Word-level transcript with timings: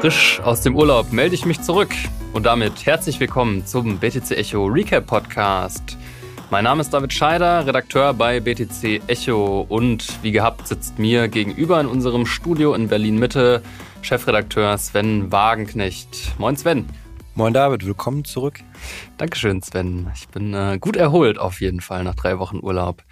Frisch 0.00 0.40
aus 0.40 0.62
dem 0.62 0.76
Urlaub 0.76 1.12
melde 1.12 1.34
ich 1.34 1.44
mich 1.44 1.60
zurück 1.60 1.90
und 2.32 2.46
damit 2.46 2.86
herzlich 2.86 3.20
willkommen 3.20 3.66
zum 3.66 3.98
BTC 3.98 4.30
Echo 4.30 4.64
Recap 4.64 5.06
Podcast. 5.06 5.98
Mein 6.48 6.64
Name 6.64 6.80
ist 6.80 6.88
David 6.88 7.12
Scheider, 7.12 7.66
Redakteur 7.66 8.14
bei 8.14 8.40
BTC 8.40 9.02
Echo 9.08 9.66
und 9.68 10.06
wie 10.22 10.32
gehabt 10.32 10.66
sitzt 10.66 10.98
mir 10.98 11.28
gegenüber 11.28 11.78
in 11.82 11.86
unserem 11.86 12.24
Studio 12.24 12.72
in 12.72 12.88
Berlin 12.88 13.18
Mitte 13.18 13.62
Chefredakteur 14.00 14.78
Sven 14.78 15.30
Wagenknecht. 15.30 16.32
Moin 16.38 16.56
Sven. 16.56 16.88
Moin 17.34 17.52
David, 17.52 17.84
willkommen 17.84 18.24
zurück. 18.24 18.60
Dankeschön 19.18 19.60
Sven. 19.60 20.10
Ich 20.14 20.28
bin 20.28 20.54
äh, 20.54 20.78
gut 20.80 20.96
erholt 20.96 21.38
auf 21.38 21.60
jeden 21.60 21.82
Fall 21.82 22.04
nach 22.04 22.14
drei 22.14 22.38
Wochen 22.38 22.60
Urlaub. 22.62 23.02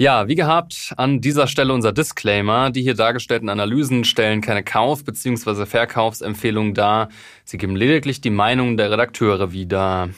Ja, 0.00 0.28
wie 0.28 0.34
gehabt, 0.34 0.94
an 0.96 1.20
dieser 1.20 1.46
Stelle 1.46 1.74
unser 1.74 1.92
Disclaimer. 1.92 2.70
Die 2.70 2.80
hier 2.80 2.94
dargestellten 2.94 3.50
Analysen 3.50 4.04
stellen 4.04 4.40
keine 4.40 4.64
Kauf- 4.64 5.04
bzw. 5.04 5.66
Verkaufsempfehlungen 5.66 6.72
dar. 6.72 7.10
Sie 7.44 7.58
geben 7.58 7.76
lediglich 7.76 8.22
die 8.22 8.30
Meinung 8.30 8.78
der 8.78 8.90
Redakteure 8.90 9.52
wieder. 9.52 10.08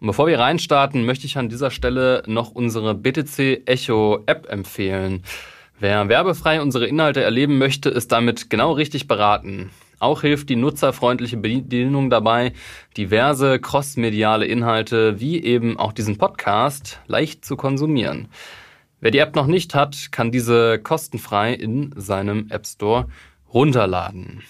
Und 0.00 0.06
bevor 0.08 0.26
wir 0.26 0.40
reinstarten, 0.40 1.06
möchte 1.06 1.26
ich 1.26 1.38
an 1.38 1.48
dieser 1.48 1.70
Stelle 1.70 2.24
noch 2.26 2.50
unsere 2.50 2.96
BTC 2.96 3.62
Echo 3.64 4.24
App 4.26 4.50
empfehlen. 4.50 5.22
Wer 5.78 6.08
werbefrei 6.08 6.60
unsere 6.60 6.88
Inhalte 6.88 7.22
erleben 7.22 7.58
möchte, 7.58 7.90
ist 7.90 8.10
damit 8.10 8.50
genau 8.50 8.72
richtig 8.72 9.06
beraten. 9.06 9.70
Auch 10.00 10.22
hilft 10.22 10.48
die 10.48 10.56
nutzerfreundliche 10.56 11.36
Bedienung 11.36 12.10
dabei, 12.10 12.54
diverse 12.96 13.60
crossmediale 13.60 14.46
Inhalte 14.46 15.20
wie 15.20 15.40
eben 15.44 15.78
auch 15.78 15.92
diesen 15.92 16.18
Podcast 16.18 16.98
leicht 17.06 17.44
zu 17.44 17.54
konsumieren. 17.54 18.26
Wer 19.02 19.10
die 19.10 19.18
App 19.18 19.34
noch 19.34 19.48
nicht 19.48 19.74
hat, 19.74 20.12
kann 20.12 20.30
diese 20.30 20.78
kostenfrei 20.78 21.54
in 21.54 21.92
seinem 21.96 22.46
App 22.50 22.64
Store 22.64 23.08
runterladen. 23.52 24.44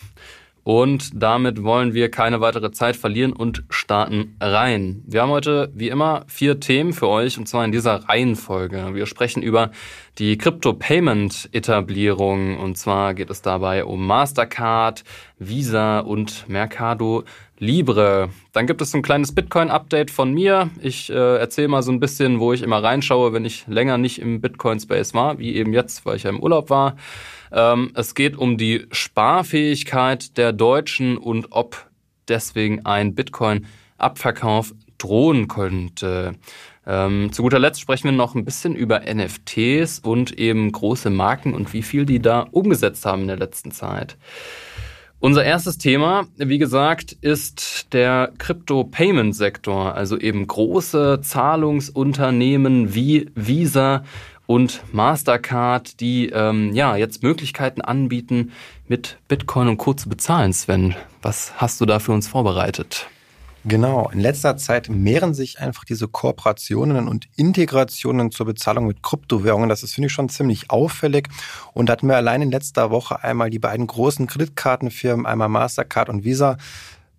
Und 0.62 1.10
damit 1.14 1.62
wollen 1.62 1.94
wir 1.94 2.10
keine 2.10 2.42
weitere 2.42 2.70
Zeit 2.70 2.94
verlieren 2.94 3.32
und 3.32 3.64
starten 3.70 4.36
rein. 4.42 5.04
Wir 5.06 5.22
haben 5.22 5.30
heute, 5.30 5.72
wie 5.74 5.88
immer, 5.88 6.26
vier 6.28 6.60
Themen 6.60 6.92
für 6.92 7.08
euch, 7.08 7.38
und 7.38 7.48
zwar 7.48 7.64
in 7.64 7.72
dieser 7.72 8.06
Reihenfolge. 8.10 8.90
Wir 8.92 9.06
sprechen 9.06 9.42
über 9.42 9.70
die 10.18 10.36
Crypto-Payment-Etablierung, 10.36 12.58
und 12.58 12.76
zwar 12.76 13.14
geht 13.14 13.30
es 13.30 13.40
dabei 13.40 13.84
um 13.84 14.04
Mastercard, 14.06 15.04
Visa 15.38 16.00
und 16.00 16.46
Mercado 16.48 17.22
Libre. 17.58 18.28
Dann 18.52 18.66
gibt 18.66 18.82
es 18.82 18.94
ein 18.94 19.02
kleines 19.02 19.34
Bitcoin-Update 19.34 20.10
von 20.10 20.34
mir. 20.34 20.70
Ich 20.80 21.10
äh, 21.10 21.38
erzähle 21.38 21.68
mal 21.68 21.82
so 21.82 21.92
ein 21.92 22.00
bisschen, 22.00 22.40
wo 22.40 22.52
ich 22.52 22.62
immer 22.62 22.82
reinschaue, 22.82 23.32
wenn 23.32 23.44
ich 23.44 23.66
länger 23.68 23.98
nicht 23.98 24.18
im 24.18 24.40
Bitcoin-Space 24.40 25.14
war, 25.14 25.38
wie 25.38 25.54
eben 25.54 25.72
jetzt, 25.72 26.04
weil 26.04 26.16
ich 26.16 26.24
ja 26.24 26.30
im 26.30 26.40
Urlaub 26.40 26.70
war. 26.70 26.96
Ähm, 27.52 27.92
es 27.94 28.14
geht 28.14 28.36
um 28.36 28.58
die 28.58 28.86
Sparfähigkeit 28.90 30.36
der 30.36 30.52
Deutschen 30.52 31.16
und 31.16 31.52
ob 31.52 31.86
deswegen 32.28 32.84
ein 32.84 33.14
Bitcoin-Abverkauf 33.14 34.74
drohen 34.98 35.48
könnte. 35.48 36.34
Ähm, 36.86 37.32
zu 37.32 37.42
guter 37.42 37.58
Letzt 37.58 37.80
sprechen 37.80 38.04
wir 38.04 38.12
noch 38.12 38.34
ein 38.34 38.44
bisschen 38.44 38.74
über 38.74 39.00
NFTs 39.00 40.00
und 40.00 40.38
eben 40.38 40.72
große 40.72 41.10
Marken 41.10 41.54
und 41.54 41.72
wie 41.72 41.82
viel 41.82 42.06
die 42.06 42.20
da 42.20 42.46
umgesetzt 42.50 43.06
haben 43.06 43.22
in 43.22 43.28
der 43.28 43.38
letzten 43.38 43.70
Zeit. 43.70 44.16
Unser 45.20 45.44
erstes 45.44 45.78
Thema, 45.78 46.26
wie 46.36 46.58
gesagt, 46.58 47.12
ist 47.12 47.92
der 47.92 48.32
Crypto-Payment-Sektor, 48.38 49.94
also 49.94 50.18
eben 50.18 50.44
große 50.44 51.20
Zahlungsunternehmen 51.22 52.92
wie 52.92 53.30
Visa 53.36 54.02
und 54.46 54.82
Mastercard, 54.92 56.00
die 56.00 56.30
ähm, 56.30 56.74
ja 56.74 56.96
jetzt 56.96 57.22
Möglichkeiten 57.22 57.82
anbieten, 57.82 58.50
mit 58.88 59.18
Bitcoin 59.28 59.68
und 59.68 59.76
Co. 59.76 59.94
zu 59.94 60.08
bezahlen. 60.08 60.52
Sven, 60.52 60.96
was 61.22 61.52
hast 61.56 61.80
du 61.80 61.86
da 61.86 62.00
für 62.00 62.10
uns 62.10 62.26
vorbereitet? 62.26 63.06
Genau, 63.64 64.10
in 64.12 64.18
letzter 64.18 64.56
Zeit 64.56 64.88
mehren 64.88 65.34
sich 65.34 65.60
einfach 65.60 65.84
diese 65.84 66.08
Kooperationen 66.08 67.06
und 67.06 67.28
Integrationen 67.36 68.32
zur 68.32 68.46
Bezahlung 68.46 68.86
mit 68.88 69.04
Kryptowährungen. 69.04 69.68
Das 69.68 69.84
ist, 69.84 69.94
finde 69.94 70.06
ich, 70.06 70.12
schon 70.12 70.28
ziemlich 70.28 70.70
auffällig. 70.70 71.28
Und 71.72 71.86
da 71.86 71.92
hatten 71.92 72.08
wir 72.08 72.16
allein 72.16 72.42
in 72.42 72.50
letzter 72.50 72.90
Woche 72.90 73.22
einmal 73.22 73.50
die 73.50 73.60
beiden 73.60 73.86
großen 73.86 74.26
Kreditkartenfirmen, 74.26 75.26
einmal 75.26 75.48
Mastercard 75.48 76.08
und 76.08 76.24
Visa, 76.24 76.56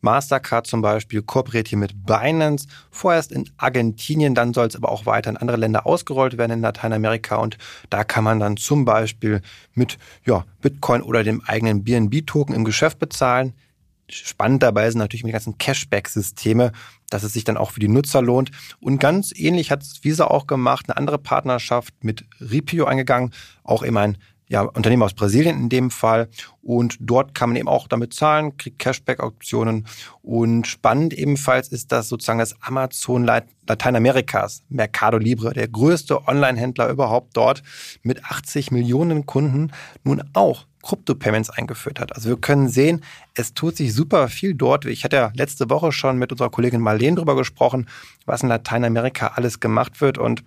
Mastercard 0.02 0.68
zum 0.68 0.82
Beispiel 0.82 1.22
kooperiert 1.22 1.70
hier 1.70 1.78
mit 1.78 2.06
Binance, 2.06 2.68
vorerst 2.92 3.32
in 3.32 3.50
Argentinien, 3.56 4.36
dann 4.36 4.54
soll 4.54 4.68
es 4.68 4.76
aber 4.76 4.92
auch 4.92 5.06
weiter 5.06 5.30
in 5.30 5.38
andere 5.38 5.56
Länder 5.56 5.88
ausgerollt 5.88 6.38
werden 6.38 6.52
in 6.52 6.62
Lateinamerika 6.62 7.38
und 7.38 7.58
da 7.90 8.04
kann 8.04 8.26
man 8.26 8.42
dann 8.42 8.58
zum 8.58 8.84
Beispiel 8.84 9.42
mit 9.74 9.98
ja, 10.26 10.44
Bitcoin 10.62 11.02
oder 11.02 11.24
dem 11.24 11.42
eigenen 11.46 11.86
BNB-Token 11.86 12.54
im 12.54 12.66
Geschäft 12.66 13.00
bezahlen. 13.00 13.54
Spannend 14.10 14.62
dabei 14.64 14.90
sind 14.90 15.00
natürlich 15.00 15.24
die 15.24 15.32
ganzen 15.32 15.58
Cashback-Systeme, 15.58 16.72
dass 17.10 17.24
es 17.24 17.34
sich 17.34 17.44
dann 17.44 17.58
auch 17.58 17.72
für 17.72 17.80
die 17.80 17.88
Nutzer 17.88 18.22
lohnt. 18.22 18.52
Und 18.80 19.00
ganz 19.00 19.32
ähnlich 19.36 19.72
hat 19.72 19.84
Visa 20.02 20.26
auch 20.26 20.48
gemacht, 20.48 20.86
eine 20.88 20.98
andere 20.98 21.18
Partnerschaft 21.18 21.94
mit 22.02 22.26
Ripio 22.40 22.86
eingegangen, 22.86 23.34
auch 23.64 23.84
eben 23.84 23.98
ein 23.98 24.18
ja, 24.48 24.62
Unternehmen 24.62 25.04
aus 25.04 25.14
Brasilien 25.14 25.58
in 25.58 25.70
dem 25.70 25.90
Fall. 25.90 26.30
Und 26.62 26.98
dort 27.00 27.34
kann 27.34 27.50
man 27.50 27.56
eben 27.56 27.68
auch 27.68 27.88
damit 27.88 28.14
zahlen, 28.14 28.58
kriegt 28.58 28.80
Cashback-Auktionen. 28.80 29.88
Und 30.22 30.68
spannend 30.68 31.14
ebenfalls 31.14 31.70
ist 31.70 31.92
das 31.92 32.10
sozusagen 32.10 32.40
das 32.40 32.62
Amazon 32.62 33.24
Lateinamerikas, 33.24 34.64
Mercado 34.70 35.18
Libre, 35.18 35.54
der 35.54 35.68
größte 35.68 36.28
Online-Händler 36.28 36.90
überhaupt 36.90 37.36
dort 37.36 37.64
mit 38.04 38.24
80 38.26 38.72
Millionen 38.72 39.26
Kunden, 39.26 39.72
nun 40.04 40.22
auch 40.34 40.66
Krypto-Payments 40.84 41.50
eingeführt 41.50 42.00
hat. 42.00 42.16
Also 42.16 42.30
wir 42.30 42.38
können 42.38 42.70
sehen, 42.70 43.04
es 43.34 43.54
tut 43.54 43.76
sich 43.76 43.94
super 43.94 44.28
viel 44.28 44.54
dort. 44.54 44.86
Ich 44.86 45.04
hatte 45.04 45.16
ja 45.16 45.32
letzte 45.34 45.70
Woche 45.70 45.92
schon 45.92 46.18
mit 46.18 46.32
unserer 46.32 46.50
Kollegin 46.50 46.82
Marlene 46.82 47.18
drüber 47.18 47.36
gesprochen, 47.36 47.88
was 48.26 48.44
in 48.44 48.50
Lateinamerika 48.50 49.32
alles 49.36 49.60
gemacht 49.60 50.02
wird 50.02 50.18
und 50.18 50.44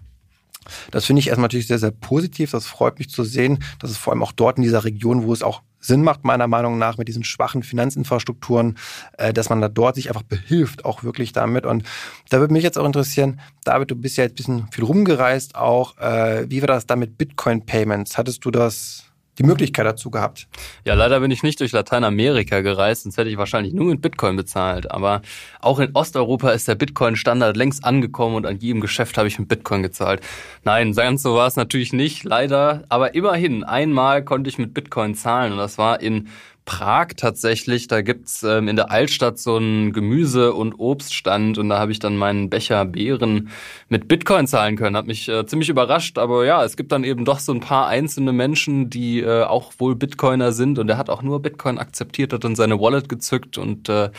das 0.91 1.05
finde 1.05 1.21
ich 1.21 1.29
erstmal 1.29 1.45
natürlich 1.45 1.69
sehr, 1.69 1.79
sehr 1.79 1.91
positiv. 1.91 2.51
Das 2.51 2.67
freut 2.67 2.99
mich 2.99 3.09
zu 3.11 3.25
sehen, 3.25 3.63
dass 3.79 3.91
es 3.91 3.97
vor 3.97 4.13
allem 4.13 4.23
auch 4.23 4.33
dort 4.33 4.57
in 4.57 4.63
dieser 4.63 4.85
Region, 4.85 5.25
wo 5.25 5.33
es 5.33 5.43
auch 5.43 5.63
Sinn 5.79 6.03
macht, 6.03 6.25
meiner 6.25 6.49
Meinung 6.49 6.79
nach, 6.79 6.99
mit 6.99 7.07
diesen 7.07 7.23
schwachen 7.23 7.63
Finanzinfrastrukturen, 7.63 8.77
äh, 9.19 9.33
dass 9.33 9.51
man 9.51 9.61
da 9.61 9.69
dort 9.69 9.95
sich 9.95 10.09
einfach 10.09 10.23
behilft, 10.23 10.85
auch 10.85 11.05
wirklich 11.05 11.33
damit. 11.33 11.65
Und 11.65 11.85
da 12.29 12.41
würde 12.41 12.53
mich 12.53 12.65
jetzt 12.65 12.79
auch 12.79 12.87
interessieren, 12.87 13.41
David, 13.65 13.91
du 13.91 13.97
bist 13.97 14.17
ja 14.17 14.25
jetzt 14.25 14.33
ein 14.33 14.37
bisschen 14.37 14.69
viel 14.73 14.85
rumgereist 14.85 15.55
auch. 15.55 15.97
Äh, 15.99 16.51
wie 16.51 16.61
war 16.63 16.67
das 16.67 16.87
da 16.87 16.97
mit 16.97 17.17
Bitcoin-Payments? 17.19 18.19
Hattest 18.19 18.45
du 18.45 18.51
das 18.51 19.05
die 19.39 19.43
Möglichkeit 19.43 19.87
dazu 19.87 20.11
gehabt. 20.11 20.49
Ja, 20.85 20.95
leider 20.95 21.21
bin 21.21 21.31
ich 21.31 21.43
nicht 21.43 21.61
durch 21.61 21.73
Lateinamerika 21.73 22.61
gereist, 22.61 23.03
sonst 23.03 23.17
hätte 23.19 23.31
ich 23.31 23.37
wahrscheinlich 23.37 23.75
nur 23.75 23.87
mit 23.87 24.01
Bitcoin 24.01 24.37
bezahlt. 24.37 24.91
Aber 24.91 25.23
auch 25.61 25.79
in 25.79 25.91
Osteuropa 25.95 26.51
ist 26.51 26.69
der 26.69 26.75
Bitcoin-Standard 26.75 27.57
längst 27.57 27.85
angekommen 27.85 28.37
und 28.37 28.47
an 28.47 28.59
jedem 28.59 28.81
Geschäft 28.81 29.19
habe 29.19 29.29
ich 29.29 29.39
mit 29.39 29.49
Bitcoin 29.49 29.83
gezahlt. 29.83 30.21
Nein, 30.65 30.93
ganz 30.93 31.23
so 31.23 31.35
war 31.35 31.47
es 31.47 31.57
natürlich 31.57 31.93
nicht, 31.93 32.25
leider. 32.25 32.85
Aber 32.89 33.15
immerhin, 33.15 33.65
einmal 33.65 34.25
konnte 34.25 34.49
ich 34.49 34.59
mit 34.59 34.75
Bitcoin 34.75 35.15
zahlen 35.15 35.53
und 35.53 35.59
das 35.59 35.79
war 35.79 36.01
in 36.01 36.29
Prag 36.67 37.15
tatsächlich. 37.17 37.87
Da 37.87 38.03
gibt's 38.03 38.43
ähm, 38.43 38.69
in 38.69 38.77
der 38.77 38.91
Altstadt 38.91 39.39
so 39.39 39.57
einen 39.57 39.93
Gemüse- 39.93 40.53
und 40.53 40.75
Obststand 40.75 41.57
und 41.57 41.69
da 41.71 41.79
habe 41.79 41.93
ich 41.93 42.01
dann 42.01 42.17
meinen 42.17 42.51
Becher 42.51 42.85
Beeren 42.85 43.49
mit 43.89 44.09
Bitcoin 44.09 44.47
zahlen 44.47 44.77
können. 44.77 44.97
Hat 44.97 45.07
mich 45.07 45.29
äh, 45.29 45.47
ziemlich 45.47 45.69
überrascht, 45.69 46.19
aber 46.19 46.45
ja, 46.45 46.65
es 46.65 46.77
gibt 46.77 46.93
dann 46.93 47.05
eben 47.05 47.25
doch 47.25 47.39
so 47.39 47.53
ein 47.53 47.61
paar 47.61 47.87
einzelne 47.87 48.33
Menschen, 48.33 48.91
die 48.91 49.21
äh, 49.21 49.45
auch 49.45 49.73
wohl 49.79 49.95
Bitcoiner 49.95 50.53
sind 50.53 50.79
und 50.79 50.89
er 50.89 50.99
hat 50.99 51.09
auch 51.09 51.23
nur 51.23 51.41
Bitcoin 51.41 51.79
akzeptiert, 51.79 52.33
hat 52.33 52.45
dann 52.45 52.57
seine 52.57 52.81
Wallet 52.81 53.09
gezückt 53.09 53.57
und 53.57 53.89
äh, 53.89 54.11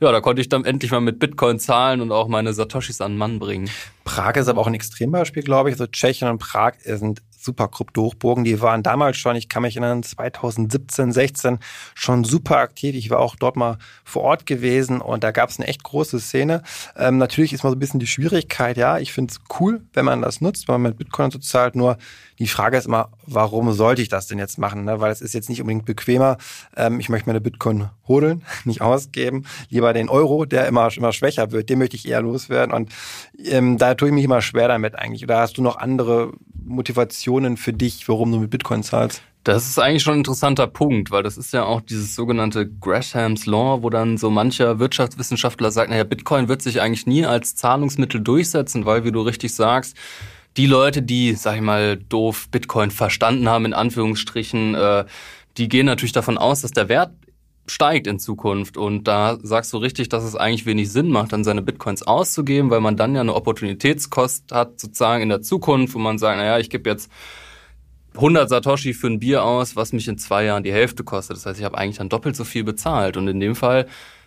ja, 0.00 0.12
da 0.12 0.20
konnte 0.20 0.42
ich 0.42 0.50
dann 0.50 0.66
endlich 0.66 0.90
mal 0.90 1.00
mit 1.00 1.18
Bitcoin 1.18 1.58
zahlen 1.58 2.02
und 2.02 2.12
auch 2.12 2.28
meine 2.28 2.52
Satoshis 2.52 3.00
an 3.00 3.12
den 3.12 3.18
Mann 3.18 3.38
bringen. 3.38 3.70
Prag 4.04 4.36
ist 4.36 4.48
aber 4.48 4.60
auch 4.60 4.66
ein 4.66 4.74
Extrembeispiel, 4.74 5.42
glaube 5.42 5.70
ich. 5.70 5.74
Also 5.74 5.86
Tschechien 5.86 6.28
und 6.28 6.38
Prag 6.38 6.74
sind 6.84 7.22
super 7.44 7.68
Krypto-Hochburgen. 7.68 8.44
Die 8.44 8.60
waren 8.60 8.82
damals 8.82 9.16
schon, 9.16 9.36
ich 9.36 9.48
kann 9.48 9.62
mich 9.62 9.76
erinnern, 9.76 10.02
2017, 10.02 11.12
16 11.12 11.58
schon 11.94 12.24
super 12.24 12.58
aktiv. 12.58 12.94
Ich 12.94 13.10
war 13.10 13.20
auch 13.20 13.36
dort 13.36 13.56
mal 13.56 13.78
vor 14.04 14.22
Ort 14.22 14.46
gewesen 14.46 15.00
und 15.00 15.24
da 15.24 15.30
gab 15.30 15.50
es 15.50 15.58
eine 15.58 15.68
echt 15.68 15.82
große 15.82 16.20
Szene. 16.20 16.62
Ähm, 16.96 17.18
natürlich 17.18 17.52
ist 17.52 17.62
mal 17.62 17.70
so 17.70 17.76
ein 17.76 17.80
bisschen 17.80 18.00
die 18.00 18.06
Schwierigkeit, 18.06 18.76
ja, 18.76 18.98
ich 18.98 19.12
finde 19.12 19.32
es 19.32 19.40
cool, 19.60 19.82
wenn 19.92 20.04
man 20.04 20.22
das 20.22 20.40
nutzt, 20.40 20.68
wenn 20.68 20.74
man 20.74 20.82
mit 20.82 20.98
Bitcoin 20.98 21.30
so 21.30 21.38
zahlt, 21.38 21.76
nur 21.76 21.98
die 22.38 22.48
Frage 22.48 22.76
ist 22.76 22.86
immer, 22.86 23.10
warum 23.26 23.72
sollte 23.72 24.02
ich 24.02 24.08
das 24.08 24.26
denn 24.26 24.38
jetzt 24.38 24.58
machen? 24.58 24.84
Ne? 24.84 25.00
Weil 25.00 25.12
es 25.12 25.20
ist 25.20 25.34
jetzt 25.34 25.48
nicht 25.48 25.60
unbedingt 25.60 25.84
bequemer. 25.84 26.36
Ähm, 26.76 26.98
ich 26.98 27.08
möchte 27.08 27.28
meine 27.28 27.40
Bitcoin 27.40 27.90
holen, 28.08 28.42
nicht 28.64 28.80
ausgeben. 28.80 29.44
Lieber 29.68 29.92
den 29.92 30.08
Euro, 30.08 30.44
der 30.44 30.66
immer, 30.66 30.88
immer 30.96 31.12
schwächer 31.12 31.52
wird, 31.52 31.70
den 31.70 31.78
möchte 31.78 31.96
ich 31.96 32.08
eher 32.08 32.22
loswerden. 32.22 32.74
Und 32.74 32.90
ähm, 33.44 33.78
da 33.78 33.94
tue 33.94 34.08
ich 34.08 34.14
mich 34.14 34.24
immer 34.24 34.42
schwer 34.42 34.68
damit 34.68 34.96
eigentlich. 34.96 35.22
Oder 35.22 35.38
hast 35.38 35.56
du 35.58 35.62
noch 35.62 35.76
andere 35.76 36.32
Motivationen 36.66 37.56
für 37.56 37.72
dich, 37.72 38.08
warum 38.08 38.32
du 38.32 38.38
mit 38.38 38.50
Bitcoin 38.50 38.82
zahlst? 38.82 39.22
Das 39.44 39.68
ist 39.68 39.78
eigentlich 39.78 40.02
schon 40.02 40.14
ein 40.14 40.20
interessanter 40.20 40.66
Punkt, 40.66 41.10
weil 41.10 41.22
das 41.22 41.36
ist 41.36 41.52
ja 41.52 41.64
auch 41.64 41.82
dieses 41.82 42.14
sogenannte 42.14 42.66
Graham's 42.66 43.44
Law, 43.44 43.82
wo 43.82 43.90
dann 43.90 44.16
so 44.16 44.30
mancher 44.30 44.78
Wirtschaftswissenschaftler 44.78 45.70
sagt, 45.70 45.90
naja, 45.90 46.04
Bitcoin 46.04 46.48
wird 46.48 46.62
sich 46.62 46.80
eigentlich 46.80 47.06
nie 47.06 47.26
als 47.26 47.54
Zahlungsmittel 47.54 48.22
durchsetzen, 48.22 48.86
weil, 48.86 49.04
wie 49.04 49.12
du 49.12 49.20
richtig 49.20 49.54
sagst, 49.54 49.96
die 50.56 50.66
Leute, 50.66 51.02
die, 51.02 51.34
sag 51.34 51.56
ich 51.56 51.62
mal, 51.62 51.98
doof 51.98 52.48
Bitcoin 52.50 52.90
verstanden 52.90 53.48
haben, 53.48 53.66
in 53.66 53.74
Anführungsstrichen, 53.74 54.74
äh, 54.74 55.04
die 55.58 55.68
gehen 55.68 55.86
natürlich 55.86 56.12
davon 56.12 56.38
aus, 56.38 56.62
dass 56.62 56.70
der 56.70 56.88
Wert 56.88 57.12
steigt 57.66 58.06
in 58.06 58.18
Zukunft. 58.18 58.76
Und 58.76 59.04
da 59.04 59.38
sagst 59.42 59.72
du 59.72 59.78
richtig, 59.78 60.08
dass 60.08 60.24
es 60.24 60.36
eigentlich 60.36 60.66
wenig 60.66 60.90
Sinn 60.90 61.08
macht, 61.08 61.32
dann 61.32 61.44
seine 61.44 61.62
Bitcoins 61.62 62.02
auszugeben, 62.02 62.70
weil 62.70 62.80
man 62.80 62.96
dann 62.96 63.14
ja 63.14 63.20
eine 63.20 63.34
Opportunitätskost 63.34 64.52
hat, 64.52 64.80
sozusagen 64.80 65.22
in 65.22 65.28
der 65.28 65.42
Zukunft, 65.42 65.94
wo 65.94 65.98
man 65.98 66.18
sagt, 66.18 66.38
naja, 66.38 66.58
ich 66.58 66.70
gebe 66.70 66.88
jetzt 66.90 67.10
100 68.14 68.48
Satoshi 68.48 68.94
für 68.94 69.08
ein 69.08 69.18
Bier 69.18 69.44
aus, 69.44 69.76
was 69.76 69.92
mich 69.92 70.06
in 70.06 70.18
zwei 70.18 70.44
Jahren 70.44 70.62
die 70.62 70.72
Hälfte 70.72 71.04
kostet. 71.04 71.36
Das 71.36 71.46
heißt, 71.46 71.58
ich 71.58 71.64
habe 71.64 71.78
eigentlich 71.78 71.98
dann 71.98 72.08
doppelt 72.08 72.36
so 72.36 72.44
viel 72.44 72.64
bezahlt. 72.64 73.16
Und 73.16 73.26
in 73.26 73.40
dem 73.40 73.56
Fall 73.56 73.86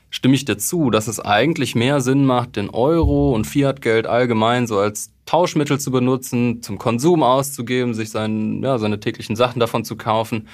stimme 0.10 0.36
ich 0.36 0.46
dir 0.46 0.58
zu, 0.58 0.90
dass 0.90 1.08
es 1.08 1.20
eigentlich 1.20 1.76
mehr 1.76 2.02
Sinn 2.02 2.26
macht, 2.26 2.56
den 2.56 2.70
Euro 2.70 3.34
und 3.34 3.46
Fiatgeld 3.46 4.08
allgemein 4.08 4.68
so 4.68 4.80
als 4.80 5.12
Tauschmittel 5.26 5.80
zu 5.80 5.92
benutzen, 5.92 6.62
zum 6.62 6.78
Konsum 6.78 7.24
auszugeben, 7.24 7.94
sich 7.94 8.10
sein, 8.10 8.64
ja, 8.64 8.78
seine 8.78 9.00
täglichen 9.00 9.36
Sachen 9.36 9.60
davon 9.60 9.86
zu 9.86 9.96
kaufen 9.96 10.48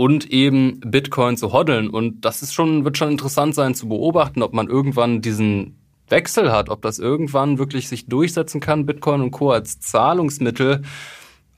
und 0.00 0.30
eben 0.30 0.80
Bitcoin 0.80 1.36
zu 1.36 1.52
hoddeln. 1.52 1.90
Und 1.90 2.24
das 2.24 2.40
ist 2.40 2.54
schon, 2.54 2.86
wird 2.86 2.96
schon 2.96 3.10
interessant 3.10 3.54
sein 3.54 3.74
zu 3.74 3.86
beobachten, 3.86 4.42
ob 4.42 4.54
man 4.54 4.66
irgendwann 4.66 5.20
diesen 5.20 5.76
Wechsel 6.08 6.50
hat, 6.50 6.70
ob 6.70 6.80
das 6.80 6.98
irgendwann 6.98 7.58
wirklich 7.58 7.86
sich 7.86 8.06
durchsetzen 8.06 8.62
kann, 8.62 8.86
Bitcoin 8.86 9.20
und 9.20 9.30
Co. 9.30 9.50
als 9.50 9.78
Zahlungsmittel. 9.78 10.80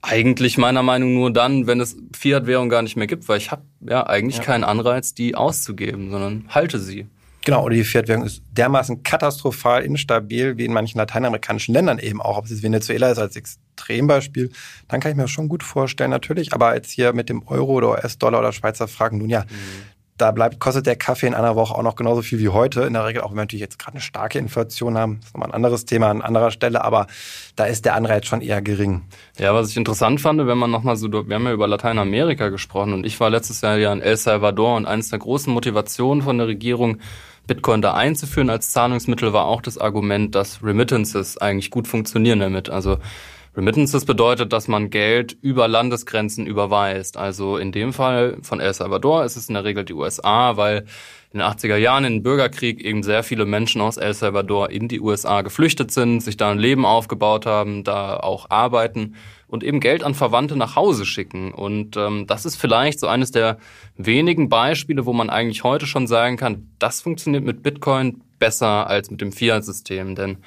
Eigentlich 0.01 0.59
meiner 0.59 0.83
Meinung 0.83 1.15
nur 1.15 1.33
dann, 1.33 1.69
wenn 1.69 1.79
es 1.79 1.97
Fiat-Währung 2.17 2.69
gar 2.69 2.83
nicht 2.83 2.97
mehr 2.97 3.07
gibt, 3.07 3.29
weil 3.29 3.39
ich 3.39 3.53
habe 3.53 3.63
ja 3.89 4.09
eigentlich 4.09 4.39
ja. 4.39 4.43
keinen 4.43 4.65
Anreiz, 4.65 5.15
die 5.15 5.37
auszugeben, 5.37 6.11
sondern 6.11 6.47
halte 6.49 6.81
sie. 6.81 7.07
Genau, 7.45 7.65
oder 7.65 7.77
die 7.77 7.85
Fiat-Währung 7.85 8.25
ist 8.25 8.43
dermaßen 8.51 9.05
katastrophal 9.05 9.85
instabil, 9.85 10.59
wie 10.59 10.65
in 10.65 10.73
manchen 10.73 10.99
lateinamerikanischen 10.99 11.75
Ländern 11.75 12.01
eben 12.01 12.21
auch. 12.21 12.39
Ob 12.39 12.47
es 12.47 12.51
jetzt 12.51 12.65
Venezuela 12.65 13.09
ist 13.13 13.19
als 13.19 13.37
Extrembeispiel, 13.73 14.51
dann 14.89 15.01
kann 15.01 15.13
ich 15.13 15.17
mir 15.17 15.25
das 15.25 15.31
schon 15.31 15.49
gut 15.49 15.63
vorstellen, 15.63 16.11
natürlich. 16.11 16.53
Aber 16.53 16.75
jetzt 16.75 16.91
hier 16.91 17.13
mit 17.13 17.29
dem 17.29 17.47
Euro 17.47 17.73
oder 17.73 17.91
US-Dollar 17.91 18.41
oder 18.41 18.53
Schweizer 18.53 18.89
Fragen, 18.89 19.19
nun 19.19 19.29
ja, 19.29 19.41
mhm. 19.41 19.47
da 20.17 20.31
bleibt, 20.31 20.61
kostet 20.61 20.87
der 20.87 20.97
Kaffee 20.97 21.27
in 21.27 21.35
einer 21.35 21.57
Woche 21.57 21.75
auch 21.75 21.83
noch 21.83 21.97
genauso 21.97 22.23
viel 22.23 22.39
wie 22.39 22.49
heute. 22.49 22.83
In 22.83 22.93
der 22.95 23.05
Regel, 23.07 23.23
auch 23.23 23.31
wenn 23.31 23.37
wir 23.37 23.43
natürlich 23.43 23.61
jetzt 23.63 23.79
gerade 23.79 23.95
eine 23.95 24.01
starke 24.01 24.39
Inflation 24.39 24.97
haben, 24.97 25.19
das 25.21 25.29
ist 25.29 25.35
nochmal 25.35 25.51
ein 25.51 25.55
anderes 25.55 25.85
Thema 25.85 26.11
an 26.11 26.23
anderer 26.23 26.51
Stelle, 26.51 26.85
aber 26.85 27.07
da 27.57 27.65
ist 27.65 27.85
der 27.85 27.95
Anreiz 27.95 28.27
schon 28.27 28.41
eher 28.41 28.63
gering. 28.63 29.03
Ja, 29.39 29.55
was 29.55 29.71
ich 29.71 29.77
interessant 29.77 30.21
fand, 30.21 30.47
wenn 30.47 30.59
man 30.59 30.71
nochmal 30.71 30.97
so, 30.97 31.11
wir 31.11 31.35
haben 31.35 31.45
ja 31.45 31.53
über 31.53 31.67
Lateinamerika 31.67 32.49
gesprochen 32.49 32.93
und 32.93 33.05
ich 33.05 33.19
war 33.21 33.31
letztes 33.31 33.61
Jahr 33.61 33.77
ja 33.79 33.93
in 33.93 34.01
El 34.01 34.17
Salvador 34.17 34.77
und 34.77 34.87
eines 34.87 35.11
der 35.11 35.19
großen 35.19 35.53
Motivationen 35.53 36.23
von 36.23 36.39
der 36.39 36.47
Regierung, 36.47 36.99
Bitcoin 37.47 37.83
da 37.83 37.95
einzuführen 37.95 38.51
als 38.51 38.71
Zahlungsmittel 38.71 39.33
war 39.33 39.47
auch 39.47 39.63
das 39.63 39.77
Argument, 39.77 40.33
dass 40.33 40.63
Remittances 40.63 41.39
eigentlich 41.39 41.73
gut 41.73 41.89
funktionieren 41.89 42.39
damit. 42.39 42.71
Also 42.71 42.99
Remittances 43.55 44.07
bedeutet, 44.07 44.53
dass 44.55 44.67
man 44.67 44.89
Geld 44.89 45.37
über 45.43 45.69
Landesgrenzen 45.69 46.47
überweist. 46.47 47.19
Also 47.19 47.59
in 47.59 47.71
dem 47.71 47.93
Fall 47.93 48.39
von 48.41 48.61
El 48.61 48.73
Salvador 48.73 49.25
ist 49.25 49.37
es 49.37 49.49
in 49.49 49.55
der 49.55 49.65
Regel 49.65 49.85
die 49.85 49.93
USA, 49.93 50.57
weil 50.57 50.87
in 51.33 51.39
den 51.39 51.43
80er 51.43 51.77
Jahren 51.77 52.05
den 52.05 52.23
Bürgerkrieg 52.23 52.81
eben 52.81 53.03
sehr 53.03 53.23
viele 53.23 53.45
Menschen 53.45 53.83
aus 53.83 53.99
El 53.99 54.15
Salvador 54.15 54.71
in 54.71 54.89
die 54.89 55.01
USA 55.01 55.43
geflüchtet 55.43 55.91
sind, 55.91 56.21
sich 56.21 56.39
da 56.39 56.51
ein 56.51 56.59
Leben 56.59 56.87
aufgebaut 56.87 57.45
haben, 57.45 57.85
da 57.85 58.17
auch 58.17 58.49
arbeiten 58.49 59.17
und 59.49 59.63
eben 59.63 59.81
Geld 59.81 60.03
an 60.03 60.15
Verwandte 60.15 60.57
nach 60.57 60.77
Hause 60.77 61.05
schicken. 61.05 61.53
Und 61.53 61.99
ähm, 61.99 62.27
das 62.27 62.47
ist 62.47 62.57
vielleicht 62.57 63.01
so 63.01 63.07
eines 63.07 63.33
der 63.33 63.59
wenigen 63.99 64.49
Beispiele, 64.49 65.05
wo 65.05 65.13
man 65.13 65.29
eigentlich 65.29 65.63
heute 65.63 65.87
schon 65.87 66.07
sagen 66.07 66.39
kann, 66.39 66.71
das 66.79 67.03
funktioniert 67.03 67.45
mit 67.45 67.63
Bitcoin 67.63 68.23
besser 68.39 68.87
als 68.87 69.11
mit 69.11 69.21
dem 69.21 69.31
Fiat-System. 69.31 70.15
Denn 70.15 70.39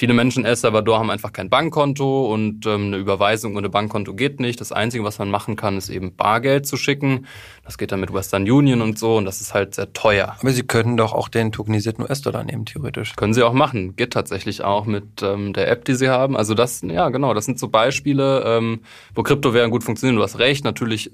Viele 0.00 0.14
Menschen 0.14 0.44
in 0.44 0.46
El 0.46 0.56
Salvador 0.56 0.98
haben 0.98 1.10
einfach 1.10 1.30
kein 1.30 1.50
Bankkonto 1.50 2.32
und 2.32 2.64
ähm, 2.64 2.86
eine 2.86 2.96
Überweisung 2.96 3.54
ohne 3.54 3.68
Bankkonto 3.68 4.14
geht 4.14 4.40
nicht. 4.40 4.58
Das 4.58 4.72
Einzige, 4.72 5.04
was 5.04 5.18
man 5.18 5.30
machen 5.30 5.56
kann, 5.56 5.76
ist 5.76 5.90
eben 5.90 6.16
Bargeld 6.16 6.64
zu 6.64 6.78
schicken. 6.78 7.26
Das 7.66 7.76
geht 7.76 7.92
dann 7.92 8.00
mit 8.00 8.10
Western 8.10 8.50
Union 8.50 8.80
und 8.80 8.98
so 8.98 9.18
und 9.18 9.26
das 9.26 9.42
ist 9.42 9.52
halt 9.52 9.74
sehr 9.74 9.92
teuer. 9.92 10.36
Aber 10.40 10.52
Sie 10.52 10.62
können 10.62 10.96
doch 10.96 11.12
auch 11.12 11.28
den 11.28 11.52
tokenisierten 11.52 12.02
US-Dollar 12.02 12.44
nehmen, 12.44 12.64
theoretisch. 12.64 13.14
Können 13.14 13.34
Sie 13.34 13.42
auch 13.42 13.52
machen. 13.52 13.94
Geht 13.94 14.14
tatsächlich 14.14 14.64
auch 14.64 14.86
mit 14.86 15.22
ähm, 15.22 15.52
der 15.52 15.70
App, 15.70 15.84
die 15.84 15.94
Sie 15.94 16.08
haben. 16.08 16.34
Also 16.34 16.54
das, 16.54 16.80
ja 16.80 17.10
genau, 17.10 17.34
das 17.34 17.44
sind 17.44 17.58
so 17.58 17.68
Beispiele, 17.68 18.42
ähm, 18.46 18.80
wo 19.14 19.22
Kryptowährungen 19.22 19.70
gut 19.70 19.84
funktionieren. 19.84 20.16
Du 20.16 20.22
hast 20.22 20.38
recht, 20.38 20.64
natürlich 20.64 21.10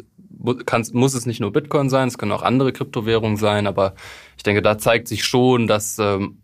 kann, 0.64 0.86
muss 0.92 1.14
es 1.14 1.26
nicht 1.26 1.40
nur 1.40 1.52
Bitcoin 1.52 1.90
sein, 1.90 2.08
es 2.08 2.18
können 2.18 2.32
auch 2.32 2.42
andere 2.42 2.72
Kryptowährungen 2.72 3.36
sein, 3.36 3.66
aber 3.66 3.94
ich 4.36 4.42
denke, 4.42 4.62
da 4.62 4.78
zeigt 4.78 5.08
sich 5.08 5.24
schon, 5.24 5.66
dass 5.66 5.98
ähm, 5.98 6.38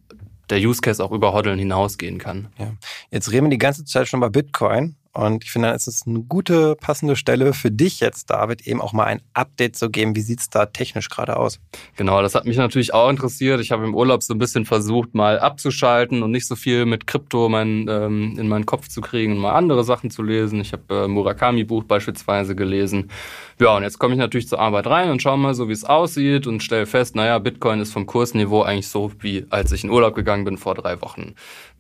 der 0.53 0.61
Use 0.61 0.81
Case 0.81 1.03
auch 1.03 1.13
über 1.13 1.33
Hoddeln 1.33 1.59
hinausgehen 1.59 2.19
kann. 2.19 2.49
Ja. 2.59 2.73
Jetzt 3.11 3.33
reden 3.33 3.47
wir 3.47 3.51
die 3.51 3.59
ganze 3.59 3.85
Zeit 3.85 4.09
schon 4.09 4.21
bei 4.21 4.29
Bitcoin. 4.29 4.97
Und 5.15 5.45
ich 5.45 5.51
finde, 5.51 5.69
dann 5.69 5.77
ist 5.77 5.87
es 5.87 6.07
eine 6.07 6.23
gute, 6.23 6.75
passende 6.77 7.17
Stelle 7.17 7.53
für 7.53 7.71
dich 7.71 8.01
jetzt, 8.01 8.31
David, 8.31 8.67
eben 8.67 8.81
auch 8.81 8.95
mal 8.95 9.05
ein 9.05 9.21
Update 9.35 9.77
zu 9.77 9.91
geben. 9.91 10.17
Wie 10.17 10.23
sieht's 10.23 10.49
da 10.49 10.65
technisch 10.65 11.11
gerade 11.11 11.37
aus? 11.37 11.61
Genau, 11.97 12.23
das 12.23 12.35
hat 12.35 12.47
mich 12.47 12.57
natürlich 12.57 12.95
auch 12.95 13.11
interessiert. 13.11 13.61
Ich 13.61 13.73
habe 13.73 13.85
im 13.85 13.95
Urlaub 13.95 14.23
so 14.23 14.33
ein 14.33 14.39
bisschen 14.39 14.65
versucht, 14.65 15.15
mal 15.15 15.39
abzuschalten 15.39 16.23
und 16.23 16.31
nicht 16.31 16.47
so 16.47 16.57
viel 16.57 16.87
mit 16.87 17.07
Krypto 17.07 17.51
mein, 17.51 17.87
ähm, 17.91 18.37
in 18.39 18.49
meinen 18.49 18.65
Kopf 18.65 18.89
zu 18.89 19.03
kriegen 19.03 19.33
und 19.33 19.39
mal 19.39 19.53
andere 19.53 19.85
Sachen 19.85 20.11
zu 20.11 20.23
lesen. 20.23 20.61
Ich 20.63 20.73
habe 20.73 21.05
äh, 21.05 21.09
Murakami-Buch 21.09 21.85
beispielsweise 21.85 22.57
gelesen. 22.57 23.11
Ja, 23.61 23.77
und 23.77 23.83
jetzt 23.83 23.99
komme 23.99 24.15
ich 24.15 24.19
natürlich 24.19 24.49
zur 24.49 24.61
Arbeit 24.61 24.87
rein 24.87 25.11
und 25.11 25.21
schaue 25.21 25.37
mal 25.37 25.55
so, 25.55 25.69
wie 25.69 25.73
es 25.73 25.85
aussieht 25.85 26.47
und 26.47 26.63
stelle 26.63 26.87
fest, 26.87 27.17
naja, 27.17 27.39
Bitcoin 27.39 27.81
ist 27.81 27.93
vom 27.93 28.07
Kursniveau 28.07 28.63
eigentlich 28.63 28.89
so, 28.89 29.13
wie 29.21 29.45
als 29.51 29.73
ich 29.73 29.85
in 29.85 29.91
Urlaub 29.91 30.15
gegangen 30.15 30.45
bin 30.45 30.57
vor 30.57 30.75
drei 30.75 31.03
Wochen. 31.03 31.35